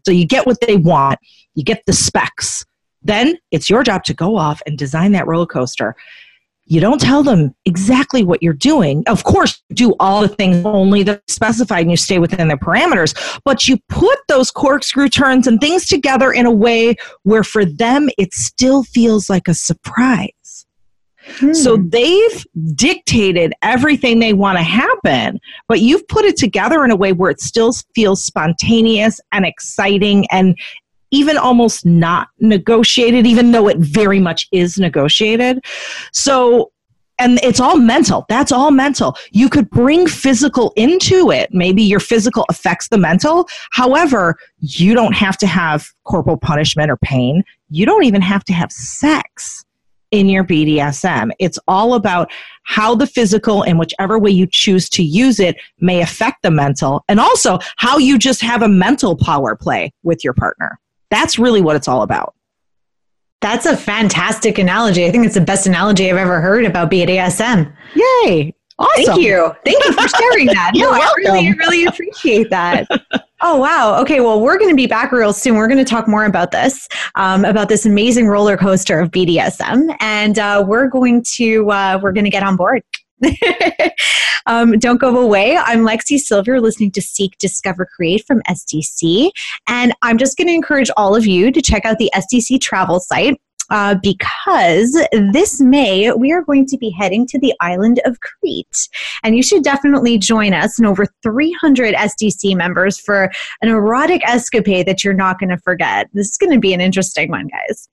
[0.06, 1.20] So you get what they want,
[1.54, 2.66] you get the specs.
[3.04, 5.96] Then it's your job to go off and design that roller coaster
[6.72, 9.04] you don't tell them exactly what you're doing.
[9.06, 13.14] Of course, do all the things only that specified and you stay within their parameters,
[13.44, 18.08] but you put those corkscrew turns and things together in a way where for them
[18.18, 20.66] it still feels like a surprise.
[21.40, 21.52] Hmm.
[21.52, 26.96] So they've dictated everything they want to happen, but you've put it together in a
[26.96, 30.58] way where it still feels spontaneous and exciting and
[31.12, 35.64] even almost not negotiated, even though it very much is negotiated.
[36.14, 36.72] So,
[37.20, 38.26] and it's all mental.
[38.30, 39.16] That's all mental.
[39.32, 41.54] You could bring physical into it.
[41.54, 43.48] Maybe your physical affects the mental.
[43.72, 47.44] However, you don't have to have corporal punishment or pain.
[47.70, 49.64] You don't even have to have sex
[50.10, 51.32] in your BDSM.
[51.40, 52.32] It's all about
[52.64, 57.04] how the physical, in whichever way you choose to use it, may affect the mental,
[57.08, 60.80] and also how you just have a mental power play with your partner.
[61.12, 62.34] That's really what it's all about.
[63.42, 65.06] That's a fantastic analogy.
[65.06, 67.72] I think it's the best analogy I've ever heard about BDSM.
[67.96, 68.56] Yay.
[68.80, 69.06] Awesome.
[69.06, 69.52] Thank you.
[69.64, 70.72] Thank you for sharing that.
[70.74, 71.24] No, welcome.
[71.28, 72.88] I really, really appreciate that.
[73.42, 74.00] oh, wow.
[74.02, 74.22] Okay.
[74.22, 75.56] Well, we're going to be back real soon.
[75.56, 79.96] We're going to talk more about this, um, about this amazing roller coaster of BDSM.
[80.00, 82.82] And uh, we're going to, uh, we're going to get on board.
[84.46, 85.58] um, don't go away.
[85.58, 89.32] I'm Lexi Silver, listening to Seek, Discover, Create from SDC.
[89.68, 93.00] And I'm just going to encourage all of you to check out the SDC travel
[93.00, 93.40] site
[93.72, 94.92] uh, because
[95.32, 98.90] this May we are going to be heading to the island of Crete.
[99.24, 103.32] And you should definitely join us and over 300 SDC members for
[103.62, 106.10] an erotic escapade that you're not going to forget.
[106.14, 107.88] This is going to be an interesting one, guys.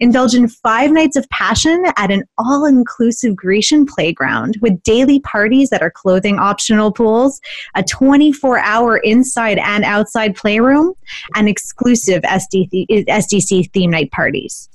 [0.00, 5.70] Indulge in five nights of passion at an all inclusive Grecian playground with daily parties
[5.70, 7.40] that are clothing optional pools,
[7.74, 10.92] a 24 hour inside and outside playroom,
[11.34, 14.68] and exclusive SDC, SDC theme night parties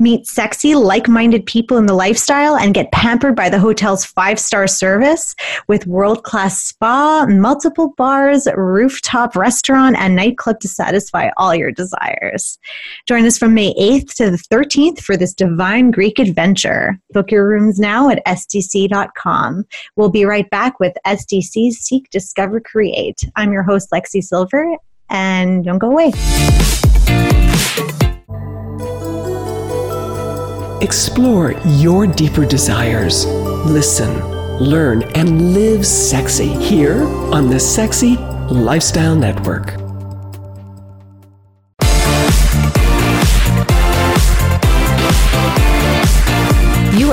[0.00, 4.38] meet sexy, like minded people in the lifestyle, and get pampered by the hotel's five
[4.38, 5.34] star service
[5.66, 12.58] with world class spa, multiple bars, rooftop restaurant, and nightclub to satisfy all your desires.
[13.06, 16.98] Join us from May 8th to the 13th for this divine Greek adventure.
[17.10, 19.64] Book your rooms now at SDC.com.
[19.96, 23.20] We'll be right back with SDC's Seek, Discover, Create.
[23.36, 24.76] I'm your host, Lexi Silver,
[25.10, 26.12] and don't go away.
[30.80, 33.26] Explore your deeper desires.
[33.26, 34.24] Listen,
[34.60, 37.02] learn, and live sexy here
[37.34, 38.16] on the Sexy
[38.48, 39.87] Lifestyle Network.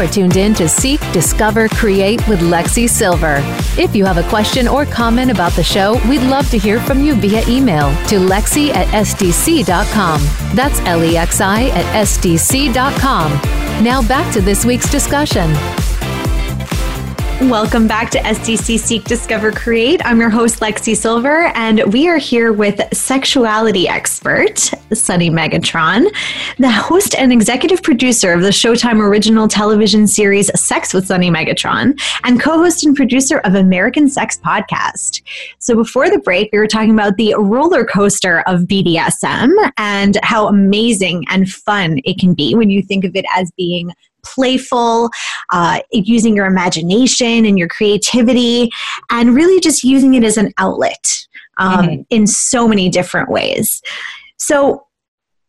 [0.05, 3.37] Are tuned in to Seek, Discover, Create with Lexi Silver.
[3.77, 7.01] If you have a question or comment about the show, we'd love to hear from
[7.01, 10.21] you via email to lexi at sdc.com.
[10.55, 13.31] That's L E X I at sdc.com.
[13.83, 15.53] Now back to this week's discussion.
[17.41, 20.01] Welcome back to SDC Seek, Discover, Create.
[20.05, 24.57] I'm your host, Lexi Silver, and we are here with sexuality expert,
[24.93, 26.07] Sunny Megatron,
[26.59, 31.99] the host and executive producer of the Showtime original television series Sex with Sunny Megatron,
[32.23, 35.21] and co host and producer of American Sex Podcast.
[35.59, 40.47] So before the break, we were talking about the roller coaster of BDSM and how
[40.47, 43.91] amazing and fun it can be when you think of it as being
[44.25, 45.09] playful,
[45.51, 48.69] uh, using your imagination and your creativity,
[49.09, 51.05] and really just using it as an outlet
[51.57, 52.01] um, mm-hmm.
[52.09, 53.81] in so many different ways.
[54.37, 54.85] So,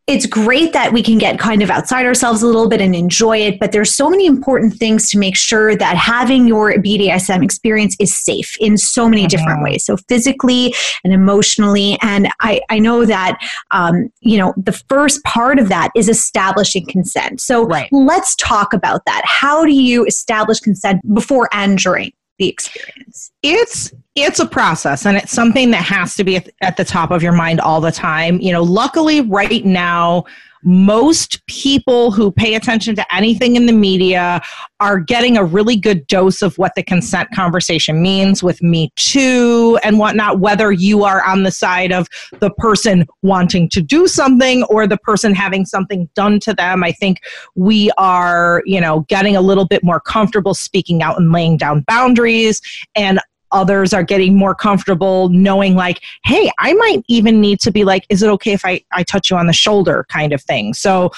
[0.07, 3.39] it's great that we can get kind of outside ourselves a little bit and enjoy
[3.39, 7.97] it, but there's so many important things to make sure that having your BDSM experience
[7.99, 9.85] is safe in so many different ways.
[9.85, 11.99] So physically and emotionally.
[12.03, 13.37] And I, I know that,
[13.73, 17.41] um, you know, the first part of that is establishing consent.
[17.41, 17.89] So Right.
[17.91, 19.23] let's talk about that.
[19.25, 23.33] How do you establish consent before and during the experience?
[23.43, 27.23] it's it's a process and it's something that has to be at, the top of
[27.23, 28.41] your mind all the time.
[28.41, 30.25] You know luckily right now
[30.63, 34.43] most people who pay attention to anything in the media
[34.81, 39.79] are getting a really good dose of what the consent conversation means with me too
[39.85, 42.09] and whatnot whether you are on the side of
[42.41, 46.83] the person wanting to do something or the person having something done to them.
[46.83, 47.21] I think
[47.55, 51.85] we are you know getting a little bit more comfortable speaking out and laying down
[51.87, 52.61] boundaries
[52.97, 53.21] and
[53.53, 58.05] others are getting more comfortable knowing like hey i might even need to be like
[58.09, 61.11] is it okay if i, I touch you on the shoulder kind of thing so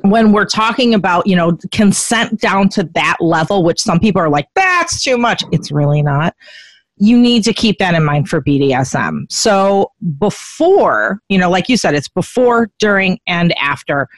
[0.00, 4.28] when we're talking about you know consent down to that level which some people are
[4.28, 6.34] like that's too much it's really not
[6.98, 9.30] you need to keep that in mind for BDSM.
[9.30, 14.08] So before, you know, like you said, it's before, during, and after.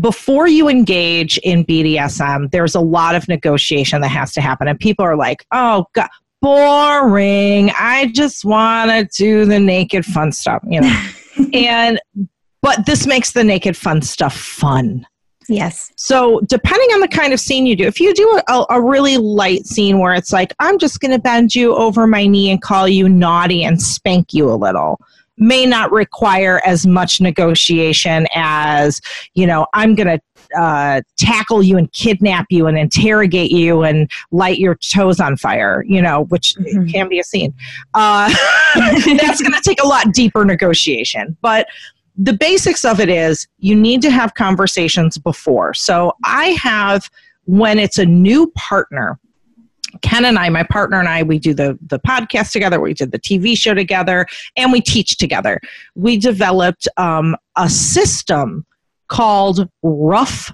[0.00, 4.68] Before you engage in BDSM, there's a lot of negotiation that has to happen.
[4.68, 6.08] And people are like, oh, God,
[6.40, 7.70] boring.
[7.78, 11.10] I just want to do the naked fun stuff, you know.
[11.52, 12.00] and,
[12.62, 15.06] but this makes the naked fun stuff fun.
[15.48, 15.92] Yes.
[15.96, 19.16] So, depending on the kind of scene you do, if you do a, a really
[19.16, 22.60] light scene where it's like, I'm just going to bend you over my knee and
[22.60, 24.98] call you naughty and spank you a little,
[25.38, 29.00] may not require as much negotiation as,
[29.34, 30.20] you know, I'm going to
[30.58, 35.84] uh, tackle you and kidnap you and interrogate you and light your toes on fire,
[35.86, 36.92] you know, which Mhm.
[36.92, 37.52] can be a scene.
[37.94, 38.28] Uh,
[38.74, 41.36] that's going to take a lot deeper negotiation.
[41.40, 41.66] But
[42.16, 45.74] the basics of it is you need to have conversations before.
[45.74, 47.10] So I have,
[47.44, 49.18] when it's a new partner,
[50.02, 52.80] Ken and I, my partner and I, we do the the podcast together.
[52.80, 55.60] We did the TV show together, and we teach together.
[55.94, 58.66] We developed um, a system
[59.08, 60.52] called Rough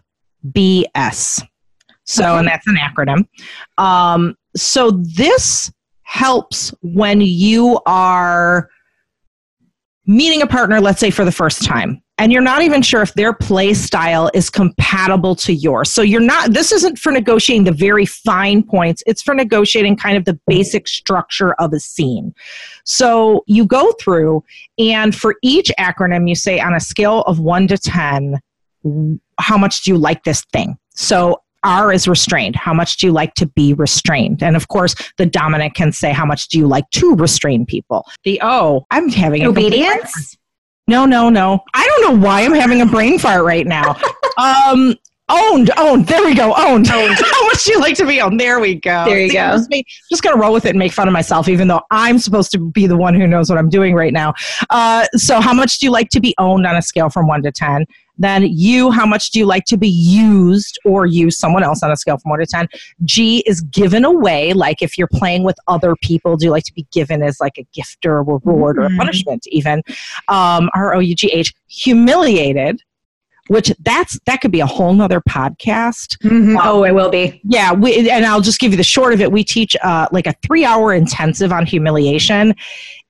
[0.48, 1.42] BS.
[2.04, 3.26] So, and that's an acronym.
[3.78, 8.68] Um, so this helps when you are
[10.06, 13.14] meeting a partner, let's say for the first time, and you're not even sure if
[13.14, 15.90] their play style is compatible to yours.
[15.90, 20.16] So you're not, this isn't for negotiating the very fine points, it's for negotiating kind
[20.16, 22.34] of the basic structure of a scene.
[22.84, 24.44] So you go through,
[24.78, 28.38] and for each acronym, you say on a scale of one to 10,
[29.38, 30.76] how much do you like this thing?
[30.94, 32.56] So R is restrained.
[32.56, 34.42] How much do you like to be restrained?
[34.42, 38.04] And of course, the dominant can say, How much do you like to restrain people?
[38.24, 40.36] The O, I'm having Obedience?
[40.86, 41.62] No, no, no.
[41.74, 43.96] I don't know why I'm having a brain fart right now.
[44.38, 44.94] um,
[45.32, 46.06] owned, owned.
[46.06, 46.54] There we go.
[46.56, 46.86] Owned.
[46.88, 48.38] How much do you like to be owned?
[48.38, 49.04] There we go.
[49.06, 49.40] There you See, go.
[49.40, 51.80] I'm Just, me- just gonna roll with it and make fun of myself, even though
[51.90, 54.34] I'm supposed to be the one who knows what I'm doing right now.
[54.70, 57.42] Uh, so, how much do you like to be owned on a scale from one
[57.42, 57.86] to ten?
[58.18, 61.90] Then you, how much do you like to be used or use someone else on
[61.90, 62.68] a scale from one to ten?
[63.04, 64.52] G is given away.
[64.52, 67.56] Like if you're playing with other people, do you like to be given as like
[67.58, 68.98] a gift or a reward or a Mhm.
[68.98, 69.82] punishment even?
[70.28, 72.82] Um, R O U G H, humiliated,
[73.52, 76.16] which that's that could be a whole nother podcast.
[76.22, 76.58] Mhm.
[76.62, 77.38] Oh, it will be.
[77.44, 79.30] Yeah, we, and I'll just give you the short of it.
[79.30, 82.54] We teach uh, like a three hour intensive on humiliation,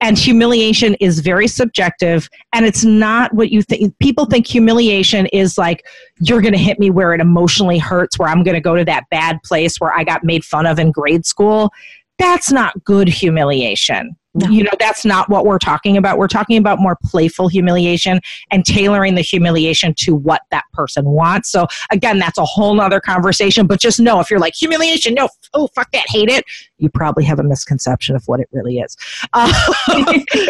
[0.00, 3.96] and humiliation is very subjective, and it's not what you think.
[4.00, 5.84] People think humiliation is like
[6.18, 8.84] you're going to hit me where it emotionally hurts, where I'm going to go to
[8.84, 11.70] that bad place where I got made fun of in grade school.
[12.18, 14.16] That's not good humiliation.
[14.34, 14.48] No.
[14.48, 16.16] You know, that's not what we're talking about.
[16.16, 18.18] We're talking about more playful humiliation
[18.50, 21.50] and tailoring the humiliation to what that person wants.
[21.50, 23.66] So again, that's a whole nother conversation.
[23.66, 26.46] But just know if you're like humiliation, no, oh fuck that, hate it.
[26.78, 28.96] You probably have a misconception of what it really is.
[29.34, 29.52] Uh,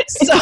[0.09, 0.35] so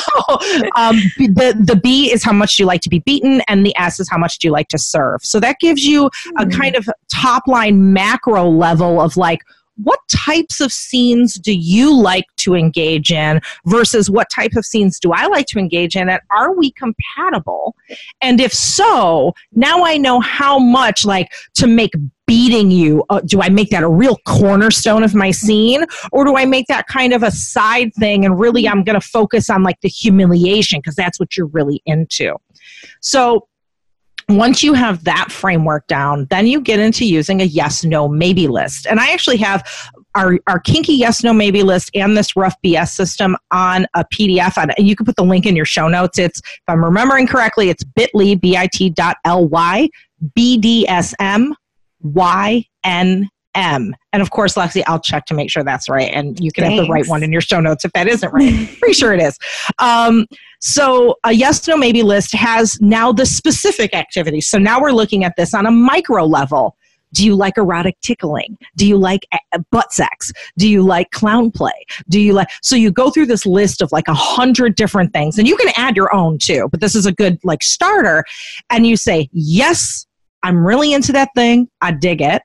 [0.76, 3.74] um, the the B is how much do you like to be beaten, and the
[3.76, 5.24] S is how much do you like to serve.
[5.24, 9.40] So that gives you a kind of top line macro level of like
[9.83, 14.99] what types of scenes do you like to engage in versus what type of scenes
[14.99, 17.75] do I like to engage in and are we compatible?
[18.21, 21.93] And if so now I know how much like to make
[22.27, 26.37] beating you uh, do I make that a real cornerstone of my scene or do
[26.37, 29.65] I make that kind of a side thing and really I'm going to focus on
[29.65, 32.37] like the humiliation because that's what you're really into.
[33.00, 33.48] So
[34.38, 38.46] once you have that framework down, then you get into using a yes, no, maybe
[38.48, 38.87] list.
[38.87, 39.66] And I actually have
[40.14, 44.58] our, our kinky yes, no, maybe list and this rough BS system on a PDF.
[44.58, 46.18] On, and you can put the link in your show notes.
[46.18, 49.88] It's, if I'm remembering correctly, it's bit.ly, B-I-T dot L-Y,
[50.37, 51.52] BDSM,
[52.02, 53.94] Y-N M.
[54.13, 56.11] And of course, Lexi, I'll check to make sure that's right.
[56.13, 56.79] And you can Thanks.
[56.79, 58.69] have the right one in your show notes if that isn't right.
[58.79, 59.38] Pretty sure it is.
[59.79, 60.27] Um,
[60.61, 64.48] so a yes, no, maybe list has now the specific activities.
[64.48, 66.77] So now we're looking at this on a micro level.
[67.13, 68.57] Do you like erotic tickling?
[68.77, 69.27] Do you like
[69.73, 70.31] butt sex?
[70.59, 71.73] Do you like clown play?
[72.09, 75.37] Do you like, so you go through this list of like a hundred different things
[75.37, 78.25] and you can add your own too, but this is a good like starter.
[78.71, 80.07] And you say, yes,
[80.44, 81.69] I'm really into that thing.
[81.81, 82.42] I dig it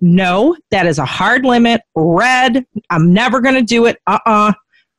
[0.00, 1.82] no, that is a hard limit.
[1.94, 3.98] Red, I'm never going to do it.
[4.06, 4.48] Uh uh-uh.
[4.50, 4.52] uh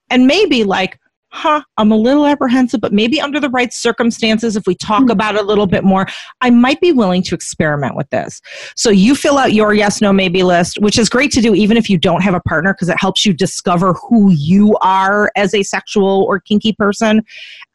[0.10, 1.00] And maybe like,
[1.32, 5.12] huh, I'm a little apprehensive, but maybe under the right circumstances, if we talk mm-hmm.
[5.12, 6.08] about it a little bit more,
[6.42, 8.42] I might be willing to experiment with this.
[8.76, 11.78] So you fill out your yes, no, maybe list, which is great to do even
[11.78, 15.54] if you don't have a partner because it helps you discover who you are as
[15.54, 17.24] a sexual or kinky person.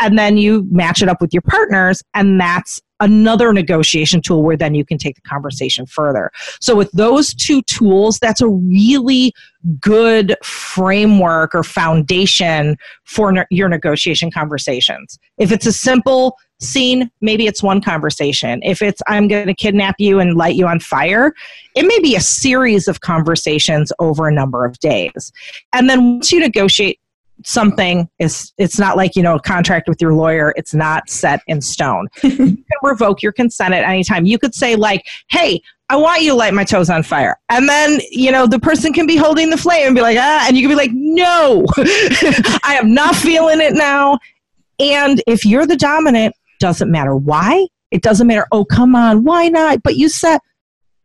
[0.01, 4.57] And then you match it up with your partners, and that's another negotiation tool where
[4.57, 6.30] then you can take the conversation further.
[6.61, 9.32] So, with those two tools, that's a really
[9.80, 15.18] good framework or foundation for ne- your negotiation conversations.
[15.38, 18.61] If it's a simple scene, maybe it's one conversation.
[18.62, 21.32] If it's I'm going to kidnap you and light you on fire,
[21.74, 25.32] it may be a series of conversations over a number of days.
[25.72, 27.01] And then once you negotiate
[27.45, 30.53] something is it's not like you know a contract with your lawyer.
[30.57, 32.09] It's not set in stone.
[32.45, 34.26] You can revoke your consent at any time.
[34.26, 37.36] You could say like hey i want you to light my toes on fire.
[37.49, 40.45] And then you know the person can be holding the flame and be like ah
[40.47, 41.64] and you can be like no
[42.64, 44.18] i am not feeling it now.
[44.78, 47.66] And if you're the dominant doesn't matter why.
[47.90, 49.82] It doesn't matter oh come on why not?
[49.82, 50.38] But you said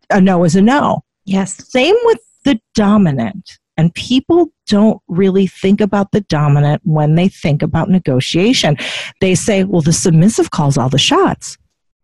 [0.10, 1.04] a no is a no.
[1.26, 1.70] Yes.
[1.70, 7.62] Same with the dominant and people don't really think about the dominant when they think
[7.62, 8.76] about negotiation.
[9.22, 11.58] They say, well, the submissive calls all the shots.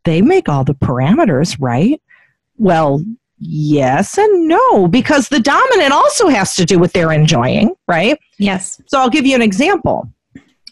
[0.06, 2.02] They make all the parameters, right?
[2.58, 3.04] Well,
[3.40, 8.18] yes and no, because the dominant also has to do what they're enjoying, right?
[8.40, 8.82] Yes.
[8.88, 10.10] So I'll give you an example.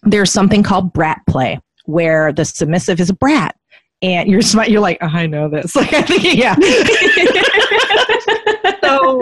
[0.04, 3.58] There's something called brat play, where the submissive is a brat.
[4.02, 5.76] And you're smart, you're like, oh, I know this.
[5.76, 6.56] Like I think, yeah.
[8.82, 9.22] so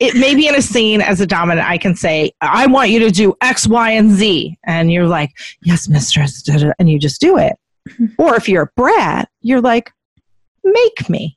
[0.00, 3.00] it may be in a scene as a dominant, I can say, I want you
[3.00, 4.56] to do X, Y, and Z.
[4.64, 5.32] And you're like,
[5.62, 6.44] yes, mistress.
[6.78, 7.56] And you just do it.
[7.88, 8.06] Mm-hmm.
[8.18, 9.92] Or if you're a brat, you're like,
[10.62, 11.36] make me.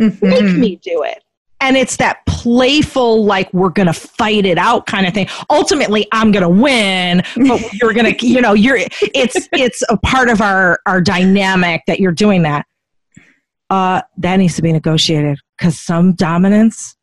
[0.00, 0.28] Mm-hmm.
[0.28, 1.22] Make me do it.
[1.60, 5.28] And it's that playful, like, we're going to fight it out kind of thing.
[5.48, 9.96] Ultimately, I'm going to win, but you're going to, you know, you're, it's, it's a
[9.98, 12.66] part of our, our dynamic that you're doing that.
[13.70, 16.96] Uh, that needs to be negotiated because some dominants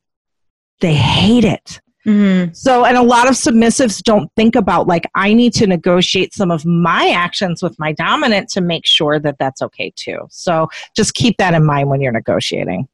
[0.79, 1.81] they hate it.
[2.05, 2.53] Mm-hmm.
[2.53, 6.49] So, and a lot of submissives don't think about like, I need to negotiate some
[6.49, 10.19] of my actions with my dominant to make sure that that's okay too.
[10.29, 12.87] So, just keep that in mind when you're negotiating.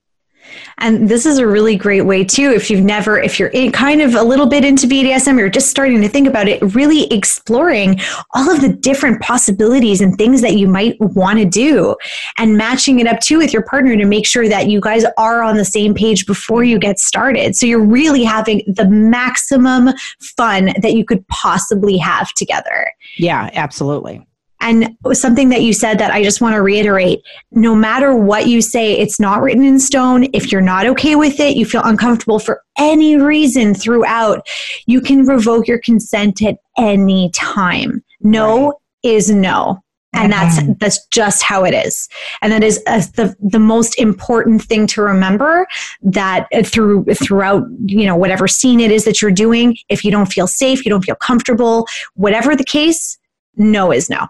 [0.78, 2.52] And this is a really great way too.
[2.52, 5.70] If you've never, if you're in kind of a little bit into BDSM, you're just
[5.70, 8.00] starting to think about it, really exploring
[8.34, 11.96] all of the different possibilities and things that you might want to do
[12.38, 15.42] and matching it up too with your partner to make sure that you guys are
[15.42, 17.56] on the same page before you get started.
[17.56, 19.90] So you're really having the maximum
[20.20, 22.92] fun that you could possibly have together.
[23.18, 24.26] Yeah, absolutely.
[24.66, 28.64] And something that you said that I just want to reiterate no matter what you
[28.64, 30.26] say, it's not written in stone.
[30.34, 34.46] If you're not okay with it, you feel uncomfortable for any reason throughout,
[34.88, 38.04] you can revoke your consent at any time.
[38.22, 38.76] No right.
[39.04, 39.84] is no
[40.16, 40.74] and that's mm-hmm.
[40.80, 42.08] that's just how it is
[42.42, 45.68] and that is uh, the the most important thing to remember
[46.02, 50.12] that uh, through throughout you know whatever scene it is that you're doing if you
[50.12, 53.18] don't feel safe you don't feel comfortable whatever the case
[53.58, 54.26] no is no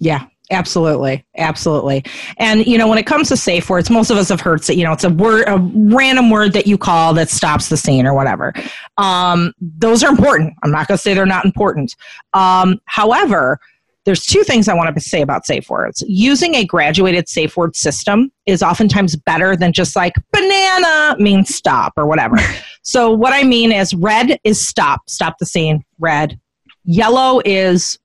[0.00, 2.04] yeah, absolutely absolutely.
[2.38, 4.76] And you know when it comes to safe words most of us have heard that
[4.76, 8.06] you know it's a word a random word that you call that stops the scene
[8.06, 8.52] or whatever.
[8.98, 10.54] Um, those are important.
[10.62, 11.94] I'm not going to say they're not important.
[12.32, 13.60] Um, however
[14.06, 16.02] there's two things i want to say about safe words.
[16.08, 21.92] Using a graduated safe word system is oftentimes better than just like banana means stop
[21.96, 22.36] or whatever.
[22.82, 26.40] So what i mean is red is stop stop the scene red.
[26.84, 27.98] Yellow is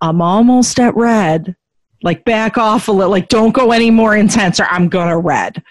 [0.00, 1.56] I'm almost at red.
[2.02, 5.62] Like back off a little, like don't go any more intense or I'm gonna red.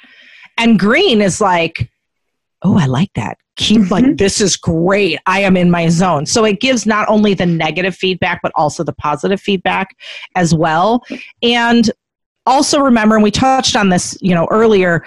[0.58, 1.90] And green is like,
[2.64, 3.38] oh, I like that.
[3.56, 3.94] Keep mm-hmm.
[3.94, 5.20] like this is great.
[5.26, 6.26] I am in my zone.
[6.26, 9.96] So it gives not only the negative feedback, but also the positive feedback
[10.36, 11.04] as well.
[11.42, 11.90] And
[12.46, 15.06] also remember, and we touched on this, you know, earlier,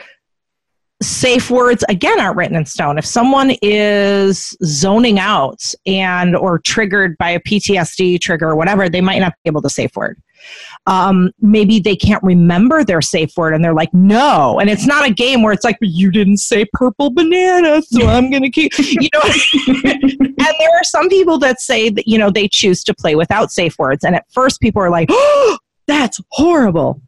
[1.02, 2.98] safe words again aren't written in stone.
[2.98, 9.00] If someone is zoning out and or triggered by a ptsd trigger or whatever they
[9.00, 10.20] might not be able to safe word.
[10.86, 14.58] Um, maybe they can't remember their safe word and they're like no.
[14.60, 18.30] And it's not a game where it's like you didn't say purple banana so i'm
[18.30, 19.20] gonna keep you know?
[19.22, 23.50] And there are some people that say that you know they choose to play without
[23.50, 24.04] safe words.
[24.04, 27.00] And at first people are like oh that's horrible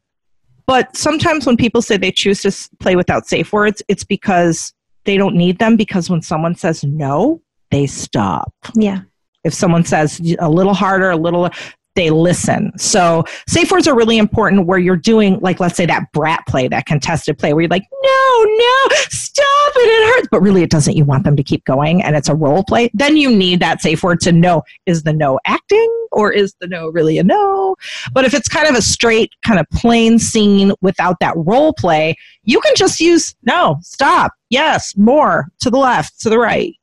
[0.67, 4.73] but sometimes when people say they choose to play without safe words, it's because
[5.05, 8.53] they don't need them because when someone says no, they stop.
[8.75, 9.03] Yeah.
[9.45, 11.51] If someone says a little harder, a little,
[11.95, 12.77] they listen.
[12.79, 16.69] So safe words are really important where you're doing, like, let's say that brat play,
[16.69, 20.29] that contested play where you're like, no, no, stop it, it hurts.
[20.31, 20.97] But really it doesn't.
[20.97, 22.91] You want them to keep going and it's a role play.
[22.95, 26.67] Then you need that safe word to know is the no acting or is the
[26.67, 27.77] no really a no?
[28.13, 32.17] But if it's kind of a straight, kind of plain scene without that role play,
[32.45, 36.75] you can just use no, stop, yes, more, to the left, to the right.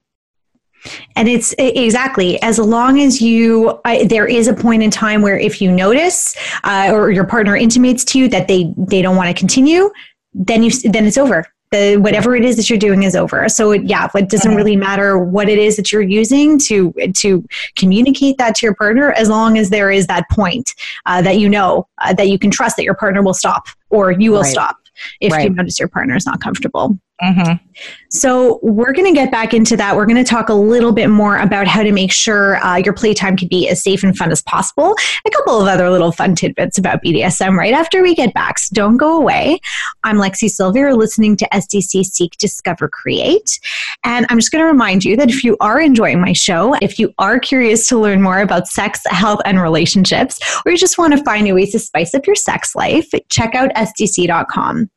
[1.15, 5.37] And it's exactly as long as you, uh, there is a point in time where
[5.37, 9.27] if you notice uh, or your partner intimates to you that they they don't want
[9.27, 9.89] to continue,
[10.33, 11.45] then you then it's over.
[11.71, 13.47] The, whatever it is that you're doing is over.
[13.47, 17.45] So it, yeah, it doesn't really matter what it is that you're using to to
[17.75, 20.73] communicate that to your partner, as long as there is that point
[21.05, 24.11] uh, that you know uh, that you can trust that your partner will stop or
[24.11, 24.51] you will right.
[24.51, 24.77] stop
[25.21, 25.43] if right.
[25.43, 26.97] you notice your partner is not comfortable.
[27.21, 27.63] Mm-hmm.
[28.11, 29.95] So, we're going to get back into that.
[29.95, 32.93] We're going to talk a little bit more about how to make sure uh, your
[32.93, 34.95] playtime can be as safe and fun as possible.
[35.25, 38.59] A couple of other little fun tidbits about BDSM right after we get back.
[38.59, 39.59] So, don't go away.
[40.03, 40.79] I'm Lexi Silver.
[40.79, 43.59] You're listening to SDC Seek, Discover, Create.
[44.03, 46.97] And I'm just going to remind you that if you are enjoying my show, if
[46.97, 51.15] you are curious to learn more about sex, health, and relationships, or you just want
[51.15, 54.89] to find new ways to spice up your sex life, check out SDC.com.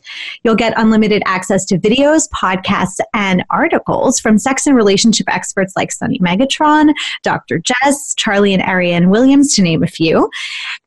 [0.44, 2.71] You'll get unlimited access to videos, podcasts,
[3.14, 7.58] and articles from sex and relationship experts like Sunny Megatron, Dr.
[7.58, 10.30] Jess, Charlie and Ariane Williams, to name a few.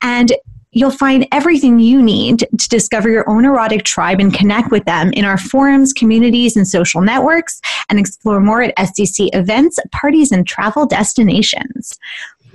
[0.01, 0.31] And
[0.77, 5.13] You'll find everything you need to discover your own erotic tribe and connect with them
[5.13, 10.45] in our forums, communities, and social networks, and explore more at SDC events, parties, and
[10.45, 11.97] travel destinations.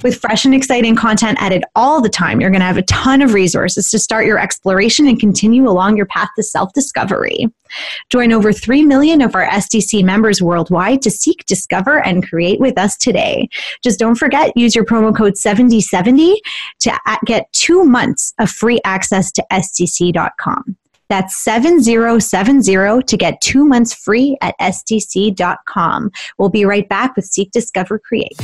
[0.03, 3.20] With fresh and exciting content added all the time, you're going to have a ton
[3.20, 7.46] of resources to start your exploration and continue along your path to self discovery.
[8.09, 12.78] Join over 3 million of our SDC members worldwide to seek, discover, and create with
[12.78, 13.48] us today.
[13.82, 16.40] Just don't forget, use your promo code 7070
[16.80, 20.76] to get two months of free access to SDC.com.
[21.11, 26.11] That's 7070 to get two months free at SDC.com.
[26.38, 28.36] We'll be right back with Seek, Discover, Create.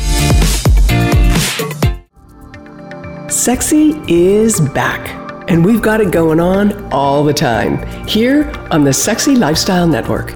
[3.29, 5.11] Sexy is back,
[5.51, 10.31] and we've got it going on all the time here on the Sexy Lifestyle Network.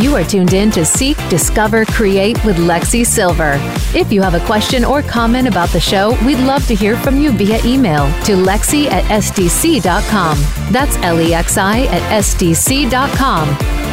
[0.00, 3.54] You are tuned in to Seek, Discover, Create with Lexi Silver.
[3.92, 7.20] If you have a question or comment about the show, we'd love to hear from
[7.20, 10.38] you via email to lexi at sdc.com.
[10.72, 13.48] That's L E X I at sdc.com.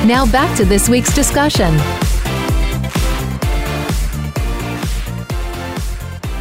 [0.08, 1.78] Now back to this week's discussion.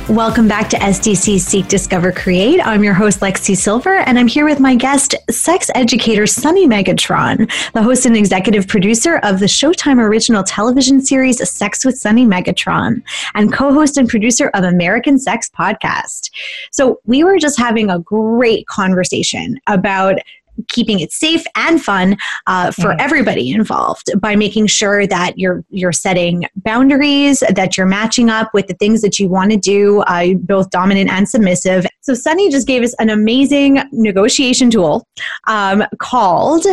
[0.09, 2.65] Welcome back to SDC Seek, Discover, Create.
[2.65, 7.51] I'm your host, Lexi Silver, and I'm here with my guest, sex educator Sunny Megatron,
[7.73, 13.03] the host and executive producer of the Showtime original television series Sex with Sunny Megatron,
[13.35, 16.31] and co host and producer of American Sex Podcast.
[16.71, 20.21] So, we were just having a great conversation about
[20.69, 22.97] keeping it safe and fun uh, for mm.
[22.99, 28.67] everybody involved by making sure that you're you're setting boundaries, that you're matching up with
[28.67, 31.87] the things that you want to do, uh, both dominant and submissive.
[32.03, 35.07] So Sunny just gave us an amazing negotiation tool
[35.47, 36.67] um, called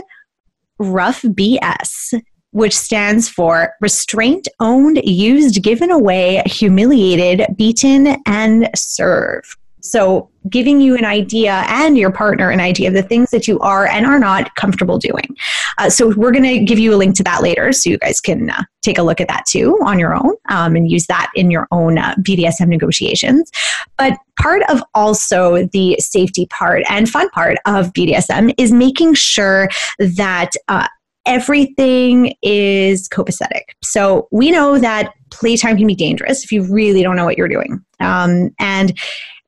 [0.79, 2.13] Rough BS
[2.53, 9.57] which stands for restraint, owned, used, given away, humiliated, beaten, and served.
[9.83, 13.59] So, giving you an idea and your partner an idea of the things that you
[13.59, 15.35] are and are not comfortable doing.
[15.77, 18.21] Uh, so, we're going to give you a link to that later so you guys
[18.21, 21.29] can uh, take a look at that too on your own um, and use that
[21.35, 23.51] in your own uh, BDSM negotiations.
[23.97, 29.69] But part of also the safety part and fun part of BDSM is making sure
[29.99, 30.87] that uh,
[31.25, 33.63] everything is copacetic.
[33.81, 37.47] So we know that playtime can be dangerous if you really don't know what you're
[37.47, 37.83] doing.
[37.99, 38.97] Um, and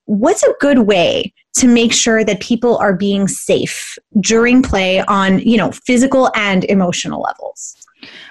[0.06, 5.40] what's a good way to make sure that people are being safe during play on
[5.40, 7.76] you know physical and emotional levels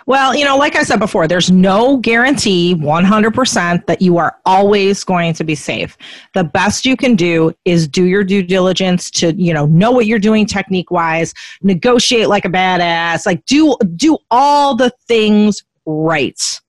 [0.07, 5.03] Well, you know, like I said before, there's no guarantee 100% that you are always
[5.05, 5.97] going to be safe.
[6.35, 10.07] The best you can do is do your due diligence to, you know, know what
[10.07, 16.61] you're doing technique wise, negotiate like a badass, like do do all the things right.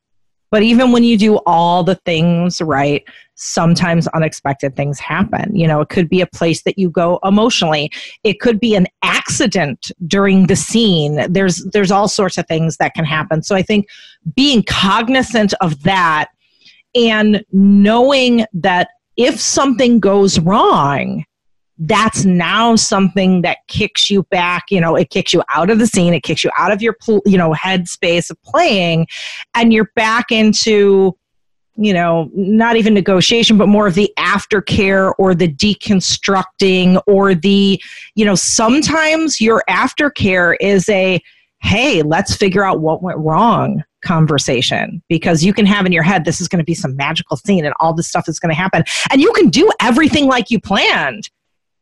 [0.51, 3.03] But even when you do all the things right,
[3.36, 5.56] sometimes unexpected things happen.
[5.56, 7.92] You know, it could be a place that you go emotionally.
[8.24, 11.32] It could be an accident during the scene.
[11.32, 13.44] There's there's all sorts of things that can happen.
[13.44, 13.88] So I think
[14.36, 16.30] being cognizant of that
[16.96, 21.26] and knowing that if something goes wrong,
[21.78, 25.86] that's now something that kicks you back you know it kicks you out of the
[25.86, 29.06] scene it kicks you out of your you know headspace of playing
[29.56, 31.14] and you're back into
[31.78, 37.82] you know, not even negotiation, but more of the aftercare or the deconstructing or the,
[38.16, 41.22] you know, sometimes your aftercare is a,
[41.62, 45.02] hey, let's figure out what went wrong conversation.
[45.10, 47.66] Because you can have in your head this is going to be some magical scene
[47.66, 48.84] and all this stuff is going to happen.
[49.12, 51.30] And you can do everything like you planned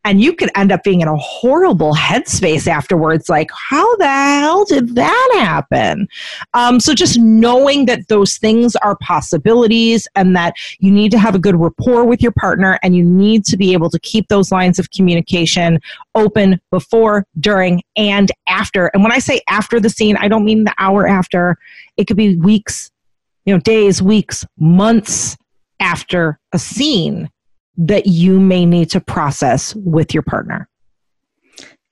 [0.05, 4.65] and you could end up being in a horrible headspace afterwards like how the hell
[4.65, 6.07] did that happen?
[6.53, 11.35] Um, so just knowing that those things are possibilities and that you need to have
[11.35, 14.51] a good rapport with your partner and you need to be able to keep those
[14.51, 15.79] lines of communication
[16.15, 18.87] open before during and after.
[18.93, 21.57] And when i say after the scene i don't mean the hour after.
[21.97, 22.91] It could be weeks
[23.45, 25.37] you know days weeks months
[25.79, 27.29] after a scene
[27.77, 30.69] that you may need to process with your partner.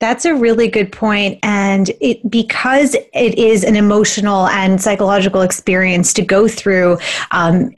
[0.00, 1.38] That's a really good point.
[1.44, 6.98] And it, because it is an emotional and psychological experience to go through
[7.30, 7.72] um,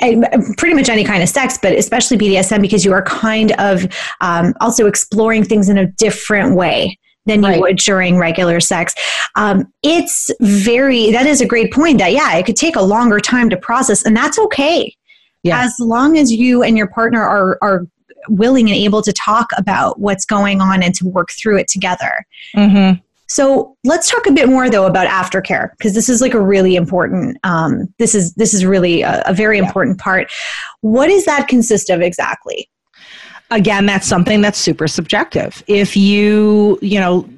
[0.57, 3.87] pretty much any kind of sex, but especially BDSM, because you are kind of
[4.23, 7.61] um, also exploring things in a different way than you right.
[7.61, 8.95] would during regular sex.
[9.35, 13.21] Um, it's very, that is a great point that, yeah, it could take a longer
[13.21, 14.95] time to process, and that's okay.
[15.43, 15.63] Yeah.
[15.63, 17.87] As long as you and your partner are, are
[18.29, 22.27] willing and able to talk about what's going on and to work through it together.
[22.57, 23.01] Mm-hmm.
[23.27, 26.77] So let's talk a bit more though about aftercare because this is like a really
[26.77, 27.39] important.
[27.43, 29.65] Um, this is this is really a, a very yeah.
[29.65, 30.31] important part.
[30.83, 32.69] What does that consist of exactly?
[33.51, 35.63] Again, that's something that's super subjective.
[35.67, 37.29] If you you know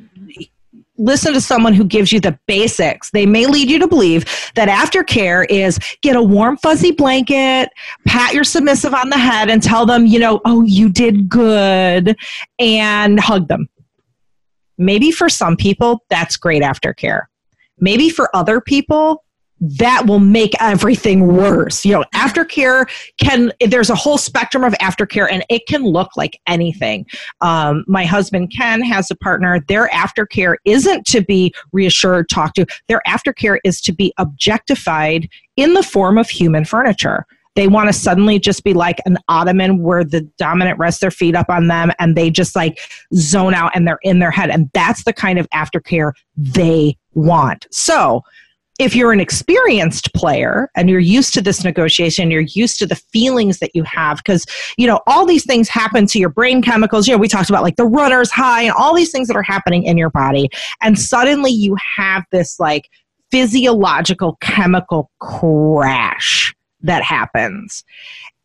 [0.98, 3.10] listen to someone who gives you the basics.
[3.10, 4.24] They may lead you to believe
[4.54, 7.68] that aftercare is get a warm, fuzzy blanket,
[8.06, 12.16] pat your submissive on the head, and tell them, you know, oh, you did good,
[12.58, 13.68] and hug them.
[14.78, 17.22] Maybe for some people, that's great aftercare.
[17.78, 19.24] Maybe for other people,
[19.60, 21.84] that will make everything worse.
[21.84, 22.88] You know, aftercare
[23.18, 27.06] can, there's a whole spectrum of aftercare and it can look like anything.
[27.40, 29.60] Um, my husband Ken has a partner.
[29.68, 32.66] Their aftercare isn't to be reassured, talked to.
[32.88, 37.26] Their aftercare is to be objectified in the form of human furniture.
[37.54, 41.34] They want to suddenly just be like an ottoman where the dominant rests their feet
[41.34, 42.78] up on them and they just like
[43.14, 44.50] zone out and they're in their head.
[44.50, 47.66] And that's the kind of aftercare they want.
[47.70, 48.22] So,
[48.78, 52.94] if you're an experienced player and you're used to this negotiation, you're used to the
[52.94, 54.44] feelings that you have, because,
[54.76, 57.08] you know, all these things happen to your brain chemicals.
[57.08, 59.42] You know, we talked about like the runner's high and all these things that are
[59.42, 60.50] happening in your body.
[60.82, 62.90] And suddenly you have this like
[63.30, 67.82] physiological chemical crash that happens.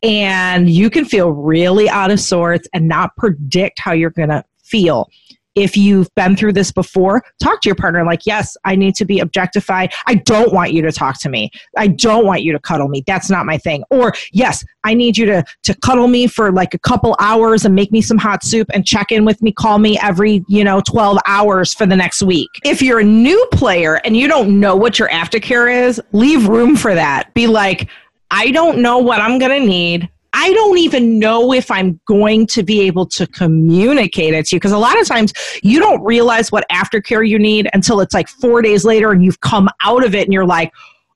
[0.02, 4.42] And you can feel really out of sorts and not predict how you're going to
[4.64, 5.08] feel
[5.54, 9.04] if you've been through this before, talk to your partner like, yes, I need to
[9.04, 9.92] be objectified.
[10.06, 11.50] I don't want you to talk to me.
[11.76, 13.02] I don't want you to cuddle me.
[13.06, 13.84] That's not my thing.
[13.90, 17.74] Or, yes, I need you to, to cuddle me for like a couple hours and
[17.74, 20.80] make me some hot soup and check in with me, call me every, you know,
[20.80, 22.50] 12 hours for the next week.
[22.64, 26.76] If you're a new player and you don't know what your aftercare is, leave room
[26.76, 27.32] for that.
[27.34, 27.88] Be like,
[28.30, 30.08] I don't know what I'm going to need.
[30.32, 34.60] I don't even know if I'm going to be able to communicate it to you
[34.60, 38.28] because a lot of times you don't realize what aftercare you need until it's like
[38.28, 40.72] four days later and you've come out of it and you're like,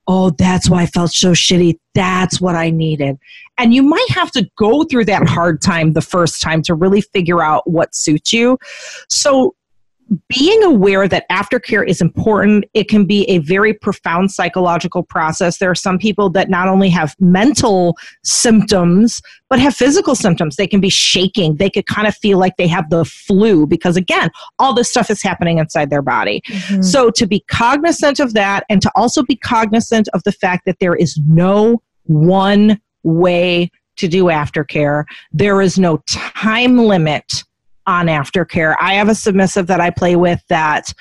[0.08, 1.78] oh, that's why I felt so shitty.
[1.94, 3.18] That's what I needed.
[3.58, 7.00] And you might have to go through that hard time the first time to really
[7.00, 8.58] figure out what suits you.
[9.08, 9.54] So
[10.28, 15.58] being aware that aftercare is important, it can be a very profound psychological process.
[15.58, 20.56] There are some people that not only have mental symptoms, but have physical symptoms.
[20.56, 21.56] They can be shaking.
[21.56, 25.10] They could kind of feel like they have the flu because, again, all this stuff
[25.10, 26.40] is happening inside their body.
[26.48, 26.82] Mm-hmm.
[26.82, 30.78] So, to be cognizant of that and to also be cognizant of the fact that
[30.78, 37.44] there is no one way to do aftercare, there is no time limit
[37.86, 38.74] on aftercare.
[38.80, 40.92] I have a submissive that I play with that,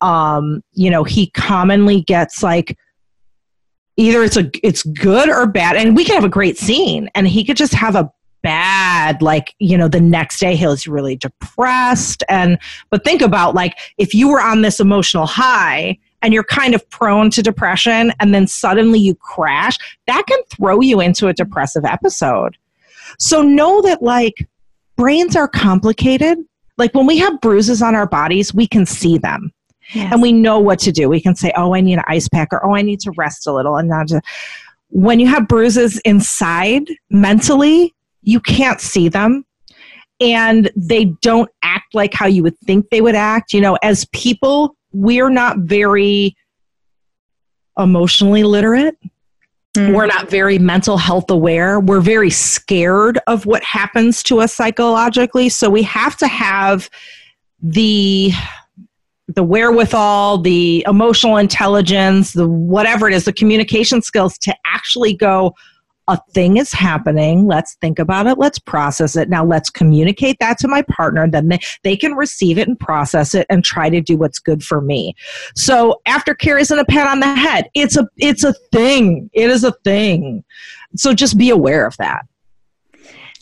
[0.00, 2.76] um, you know, he commonly gets like
[3.96, 7.28] either it's a it's good or bad and we can have a great scene and
[7.28, 8.10] he could just have a
[8.42, 12.58] bad like you know the next day he he's really depressed and
[12.90, 16.88] but think about like if you were on this emotional high and you're kind of
[16.90, 19.76] prone to depression and then suddenly you crash
[20.06, 22.56] that can throw you into a depressive episode
[23.18, 24.48] so know that like
[24.96, 26.38] brains are complicated
[26.78, 29.52] like when we have bruises on our bodies we can see them
[29.94, 30.12] yes.
[30.12, 32.48] and we know what to do we can say oh i need an ice pack
[32.52, 34.20] or oh i need to rest a little and not to
[34.88, 39.44] when you have bruises inside mentally you can't see them
[40.22, 43.52] and they don't act like how you would think they would act.
[43.52, 46.36] You know, as people, we're not very
[47.76, 48.96] emotionally literate.
[49.76, 49.94] Mm.
[49.94, 51.80] We're not very mental health aware.
[51.80, 55.48] We're very scared of what happens to us psychologically.
[55.48, 56.90] So we have to have
[57.62, 58.32] the
[59.28, 65.54] the wherewithal, the emotional intelligence, the whatever it is, the communication skills to actually go,
[66.12, 67.46] a thing is happening.
[67.46, 68.36] Let's think about it.
[68.36, 69.30] Let's process it.
[69.30, 71.26] Now let's communicate that to my partner.
[71.26, 74.62] Then they, they can receive it and process it and try to do what's good
[74.62, 75.14] for me.
[75.56, 79.30] So aftercare isn't a pat on the head, it's a it's a thing.
[79.32, 80.44] It is a thing.
[80.96, 82.26] So just be aware of that.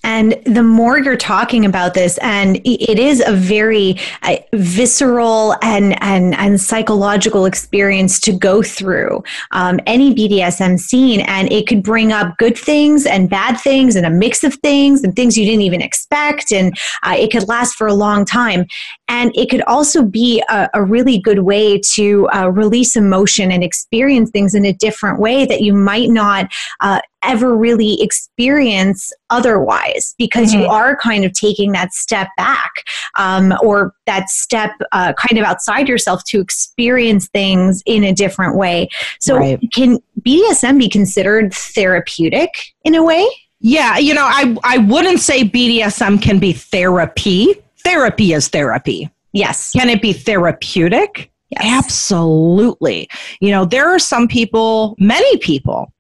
[0.03, 6.01] And the more you're talking about this, and it is a very uh, visceral and,
[6.03, 11.21] and, and psychological experience to go through um, any BDSM scene.
[11.21, 15.05] And it could bring up good things and bad things and a mix of things
[15.05, 16.53] and things you didn't even expect.
[16.53, 18.67] And uh, it could last for a long time.
[19.09, 23.65] And it could also be a, a really good way to uh, release emotion and
[23.65, 30.15] experience things in a different way that you might not uh, ever really experience otherwise
[30.19, 30.63] because mm-hmm.
[30.63, 32.71] you are kind of taking that step back
[33.19, 38.57] um, or that step uh, kind of outside yourself to experience things in a different
[38.57, 38.89] way.
[39.21, 39.61] So, right.
[39.75, 42.51] can BDSM be considered therapeutic
[42.85, 43.27] in a way?
[43.61, 47.55] Yeah, you know, I, I wouldn't say BDSM can be therapy.
[47.85, 49.11] Therapy is therapy.
[49.33, 49.73] Yes.
[49.73, 51.31] Can it be therapeutic?
[51.51, 51.63] Yes.
[51.65, 53.09] Absolutely.
[53.41, 55.93] You know, there are some people, many people,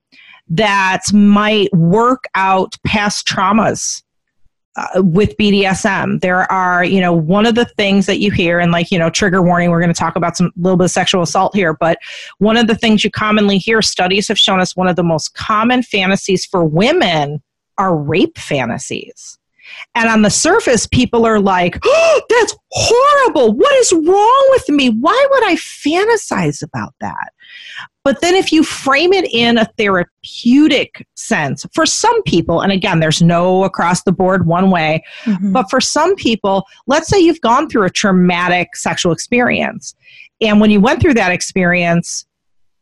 [0.50, 4.02] that might work out past traumas
[4.76, 6.20] uh, with BDSM.
[6.20, 9.10] There are, you know, one of the things that you hear, and like, you know,
[9.10, 11.98] trigger warning, we're going to talk about some little bit of sexual assault here, but
[12.38, 15.34] one of the things you commonly hear, studies have shown us one of the most
[15.34, 17.42] common fantasies for women
[17.78, 19.39] are rape fantasies.
[19.94, 23.52] And on the surface, people are like, oh, that's horrible.
[23.54, 24.90] What is wrong with me?
[24.90, 27.32] Why would I fantasize about that?
[28.02, 33.00] But then if you frame it in a therapeutic sense, for some people, and again,
[33.00, 35.52] there's no across the board one way, mm-hmm.
[35.52, 39.94] but for some people, let's say you've gone through a traumatic sexual experience.
[40.40, 42.24] And when you went through that experience,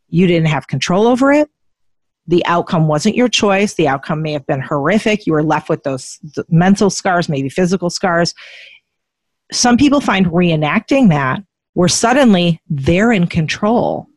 [0.09, 1.51] you didn't have control over it.
[2.29, 3.75] The outcome wasn't your choice.
[3.75, 5.27] The outcome may have been horrific.
[5.27, 6.19] You were left with those
[6.49, 8.35] mental scars, maybe physical scars.
[9.51, 14.09] Some people find reenacting that where suddenly they're in control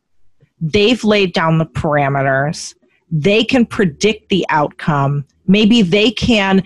[0.62, 2.74] They've laid down the parameters.
[3.10, 5.26] They can predict the outcome.
[5.48, 6.62] Maybe they can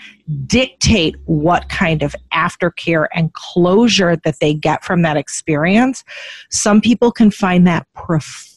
[0.47, 6.05] dictate what kind of aftercare and closure that they get from that experience.
[6.51, 7.87] Some people can find that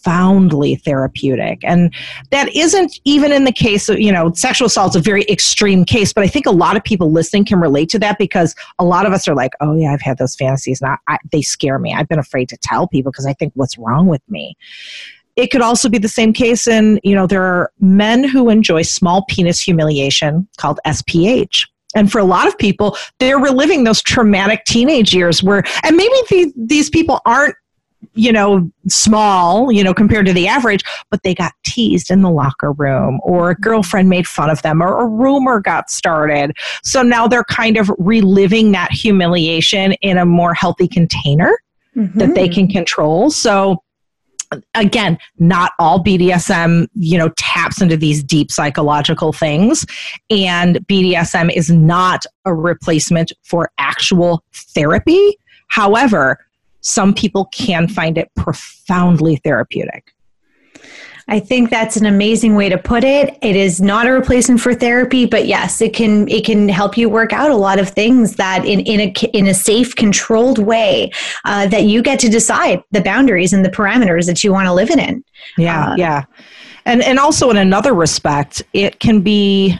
[0.09, 1.59] profoundly therapeutic.
[1.63, 1.93] And
[2.31, 5.85] that isn't even in the case of, you know, sexual assault is a very extreme
[5.85, 8.83] case, but I think a lot of people listening can relate to that because a
[8.83, 10.81] lot of us are like, oh, yeah, I've had those fantasies.
[10.81, 10.99] Not,
[11.31, 11.93] they scare me.
[11.93, 14.57] I've been afraid to tell people because I think, what's wrong with me?
[15.35, 18.81] It could also be the same case in, you know, there are men who enjoy
[18.81, 21.67] small penis humiliation called SPH.
[21.95, 26.15] And for a lot of people, they're reliving those traumatic teenage years where, and maybe
[26.29, 27.55] the, these people aren't,
[28.13, 32.29] you know, small, you know, compared to the average, but they got teased in the
[32.29, 36.55] locker room or a girlfriend made fun of them or a rumor got started.
[36.83, 41.57] So now they're kind of reliving that humiliation in a more healthy container
[41.95, 42.17] mm-hmm.
[42.19, 43.31] that they can control.
[43.31, 43.83] So,
[44.73, 49.85] again not all bdsm you know taps into these deep psychological things
[50.31, 55.37] and bdsm is not a replacement for actual therapy
[55.67, 56.39] however
[56.81, 60.13] some people can find it profoundly therapeutic
[61.29, 63.37] I think that's an amazing way to put it.
[63.43, 67.07] It is not a replacement for therapy, but yes, it can it can help you
[67.07, 71.11] work out a lot of things that in in a in a safe, controlled way
[71.45, 74.73] uh, that you get to decide the boundaries and the parameters that you want to
[74.73, 75.23] live in.
[75.55, 76.23] Yeah, uh, yeah,
[76.85, 79.79] and and also in another respect, it can be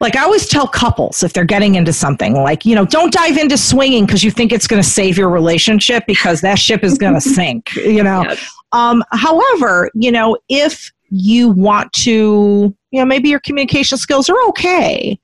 [0.00, 3.36] like I always tell couples if they're getting into something, like, you know, don't dive
[3.36, 6.98] into swinging because you think it's going to save your relationship because that ship is
[6.98, 8.22] going to sink, you know.
[8.22, 8.52] Yes.
[8.72, 14.40] Um, however, you know, if you want to, you know, maybe your communication skills are
[14.48, 15.18] okay.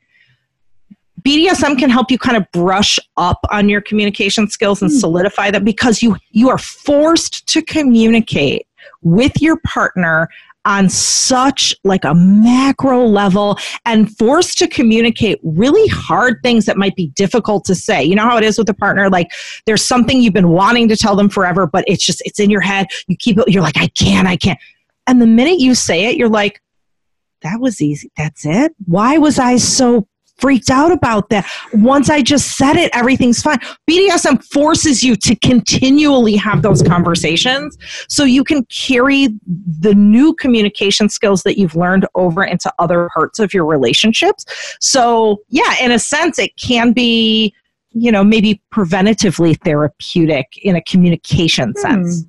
[1.23, 4.99] BDSM can help you kind of brush up on your communication skills and Hmm.
[4.99, 8.67] solidify that because you you are forced to communicate
[9.03, 10.29] with your partner
[10.65, 16.95] on such like a macro level and forced to communicate really hard things that might
[16.95, 18.03] be difficult to say.
[18.03, 19.31] You know how it is with a partner like
[19.67, 22.61] there's something you've been wanting to tell them forever but it's just it's in your
[22.61, 22.87] head.
[23.09, 24.59] You keep it you're like I can't, I can't.
[25.07, 26.61] And the minute you say it you're like
[27.43, 28.11] that was easy.
[28.17, 28.73] That's it.
[28.87, 30.07] Why was I so
[30.43, 31.49] freaked out about that?
[31.72, 33.59] Once I just said it, everything's fine.
[33.88, 37.78] BDSM forces you to continually have those conversations
[38.09, 43.38] so you can carry the new communication skills that you've learned over into other parts
[43.38, 44.45] of your relationships.
[44.80, 47.55] So, yeah, in a sense, it can be,
[47.93, 51.80] you know, maybe preventatively therapeutic in a communication hmm.
[51.80, 52.24] sense.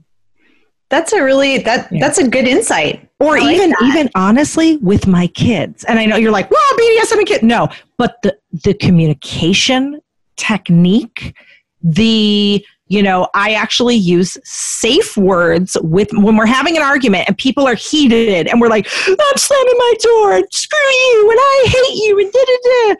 [0.93, 2.01] That's a really that Yeah.
[2.01, 3.09] that's a good insight.
[3.19, 3.81] or like even that.
[3.85, 7.67] even honestly with my kids and i know you're like well bdsm and kid no
[7.97, 9.99] but the the communication
[10.35, 11.33] technique
[11.81, 17.37] the you know i actually use safe words with when we're having an argument and
[17.37, 21.63] people are heated and we're like i'm slamming my door and screw you and i
[21.67, 22.95] hate you and da da da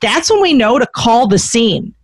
[0.00, 1.94] that's when we know to call the scene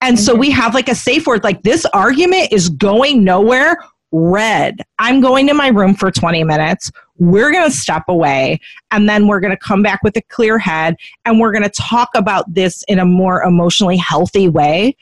[0.00, 0.40] and so mm-hmm.
[0.40, 3.76] we have like a safe word like this argument is going nowhere
[4.12, 4.80] red.
[4.98, 6.90] I'm going to my room for 20 minutes.
[7.18, 10.58] We're going to step away and then we're going to come back with a clear
[10.58, 14.96] head and we're going to talk about this in a more emotionally healthy way.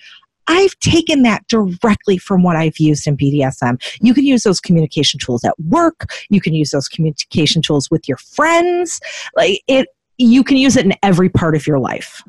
[0.48, 3.82] I've taken that directly from what I've used in BDSM.
[4.00, 8.08] You can use those communication tools at work, you can use those communication tools with
[8.08, 9.00] your friends.
[9.34, 9.88] Like it
[10.18, 12.22] you can use it in every part of your life.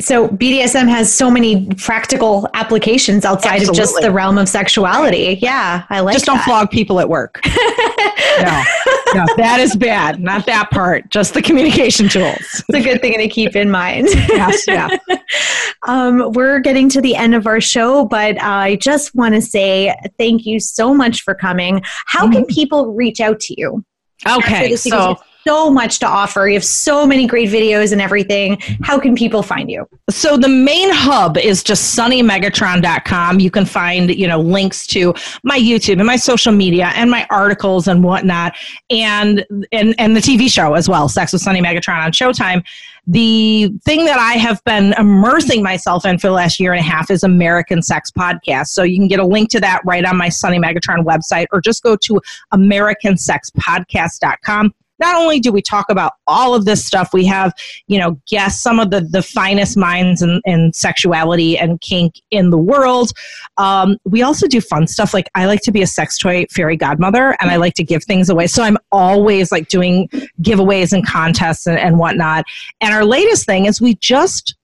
[0.00, 5.38] So BDSM has so many practical applications outside of just the realm of sexuality.
[5.40, 6.44] Yeah, I like Just don't that.
[6.44, 7.40] flog people at work.
[7.46, 8.62] no,
[9.14, 10.20] no, that is bad.
[10.20, 11.08] Not that part.
[11.10, 12.36] Just the communication tools.
[12.40, 14.08] It's a good thing to keep in mind.
[14.28, 14.88] Yes, yeah.
[15.86, 19.94] Um, we're getting to the end of our show, but I just want to say
[20.18, 21.80] thank you so much for coming.
[22.06, 23.84] How can people reach out to you?
[24.26, 24.84] Okay, this?
[24.84, 25.16] Because you so
[25.46, 26.48] so much to offer.
[26.48, 28.56] You have so many great videos and everything.
[28.56, 28.82] Mm-hmm.
[28.82, 29.86] How can people find you?
[30.08, 33.40] so the main hub is just sunnymegatron.com.
[33.40, 37.26] You can find, you know, links to my YouTube and my social media and my
[37.30, 38.54] articles and whatnot,
[38.90, 42.64] and and and the TV show as well, Sex with Sunny Megatron on Showtime.
[43.08, 46.82] The thing that I have been immersing myself in for the last year and a
[46.82, 48.66] half is American Sex Podcast.
[48.68, 51.60] So you can get a link to that right on my Sunny Megatron website, or
[51.60, 52.20] just go to
[52.52, 54.74] AmericanSexPodcast.com.
[54.98, 57.52] Not only do we talk about all of this stuff, we have,
[57.86, 62.50] you know, guests, some of the, the finest minds in, in sexuality and kink in
[62.50, 63.12] the world.
[63.58, 65.14] Um, we also do fun stuff.
[65.14, 68.04] Like I like to be a sex toy fairy godmother and I like to give
[68.04, 68.46] things away.
[68.46, 70.08] So I'm always like doing
[70.42, 72.44] giveaways and contests and, and whatnot.
[72.80, 74.55] And our latest thing is we just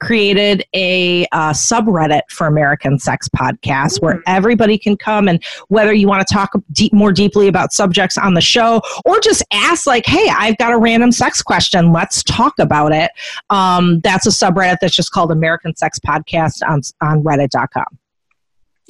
[0.00, 6.08] created a uh, subreddit for American Sex Podcasts where everybody can come and whether you
[6.08, 10.06] want to talk deep, more deeply about subjects on the show or just ask like,
[10.06, 11.92] hey, I've got a random sex question.
[11.92, 13.10] Let's talk about it.
[13.50, 17.98] Um, that's a subreddit that's just called American Sex Podcast on, on reddit.com.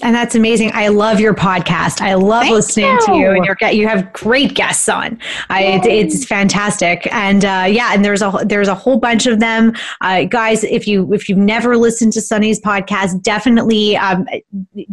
[0.00, 0.70] And that's amazing.
[0.74, 2.00] I love your podcast.
[2.00, 3.30] I love Thank listening to you, you.
[3.32, 5.18] and you're, you have great guests on.
[5.50, 9.40] I, it, it's fantastic, and uh, yeah, and there's a there's a whole bunch of
[9.40, 10.62] them, uh, guys.
[10.62, 14.24] If you if you've never listened to Sunny's podcast, definitely um,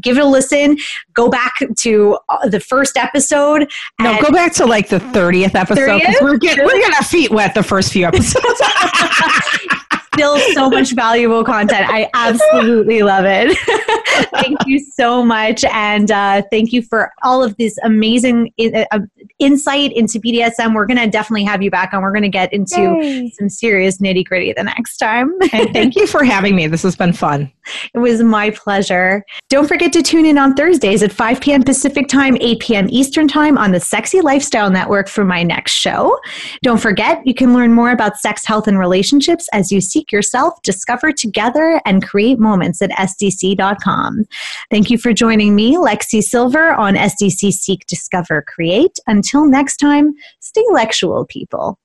[0.01, 0.76] give it a listen.
[1.14, 3.72] Go back to uh, the first episode.
[3.99, 6.22] No, go back to like the 30th episode 'cause 30th?
[6.24, 8.43] we're getting, we're getting our feet wet the first few episodes.
[10.16, 11.86] still so much valuable content.
[11.89, 13.57] I absolutely love it.
[14.34, 15.63] thank you so much.
[15.66, 18.99] And uh, thank you for all of this amazing in, uh,
[19.39, 20.74] insight into BDSM.
[20.74, 22.01] We're going to definitely have you back on.
[22.01, 25.34] We're going to get into some serious nitty gritty the next time.
[25.53, 26.68] and thank you for having me.
[26.68, 27.51] This has been fun.
[27.93, 29.24] It was my pleasure.
[29.49, 31.63] Don't forget to tune in on Thursdays at 5 p.m.
[31.63, 32.88] Pacific Time, 8 p.m.
[32.89, 36.18] Eastern Time on the Sexy Lifestyle Network for my next show.
[36.61, 40.62] Don't forget, you can learn more about sex, health, and relationships as you seek yourself,
[40.64, 44.26] discover together, and create moments at SDC.com.
[44.70, 48.99] Thank you for joining me, Lexi Silver, on SDC Seek, Discover, Create.
[49.08, 51.80] Until next time, stay lectual, people.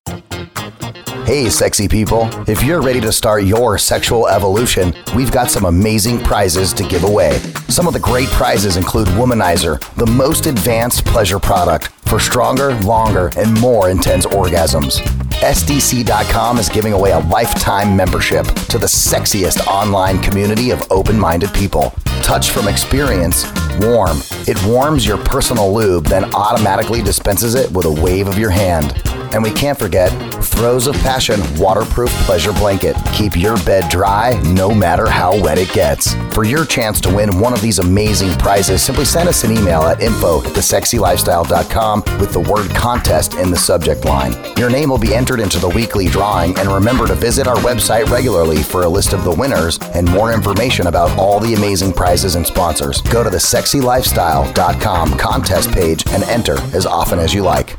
[1.24, 2.28] Hey, sexy people.
[2.48, 7.04] If you're ready to start your sexual evolution, we've got some amazing prizes to give
[7.04, 7.38] away.
[7.68, 13.30] Some of the great prizes include Womanizer, the most advanced pleasure product for stronger, longer,
[13.36, 14.98] and more intense orgasms.
[15.40, 21.52] SDC.com is giving away a lifetime membership to the sexiest online community of open minded
[21.54, 21.94] people.
[22.22, 24.18] touch from experience, Warm.
[24.46, 28.94] It warms your personal lube, then automatically dispenses it with a wave of your hand.
[29.32, 30.10] And we can't forget
[30.42, 32.96] Throws of Passion waterproof pleasure blanket.
[33.12, 36.14] Keep your bed dry no matter how wet it gets.
[36.34, 39.82] For your chance to win one of these amazing prizes, simply send us an email
[39.82, 44.34] at info at thesexylifestyle.com with the word contest in the subject line.
[44.56, 48.06] Your name will be entered into the weekly drawing, and remember to visit our website
[48.06, 52.34] regularly for a list of the winners and more information about all the amazing prizes
[52.34, 53.00] and sponsors.
[53.02, 57.76] Go to the sexylifestyle.com contest page and enter as often as you like.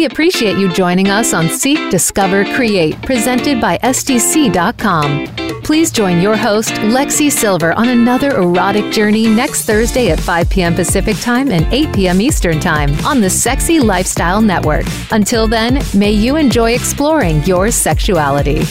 [0.00, 5.26] We appreciate you joining us on Seek, Discover, Create, presented by SDC.com.
[5.62, 10.74] Please join your host, Lexi Silver, on another erotic journey next Thursday at 5 p.m.
[10.74, 12.22] Pacific Time and 8 p.m.
[12.22, 14.86] Eastern Time on the Sexy Lifestyle Network.
[15.10, 18.62] Until then, may you enjoy exploring your sexuality.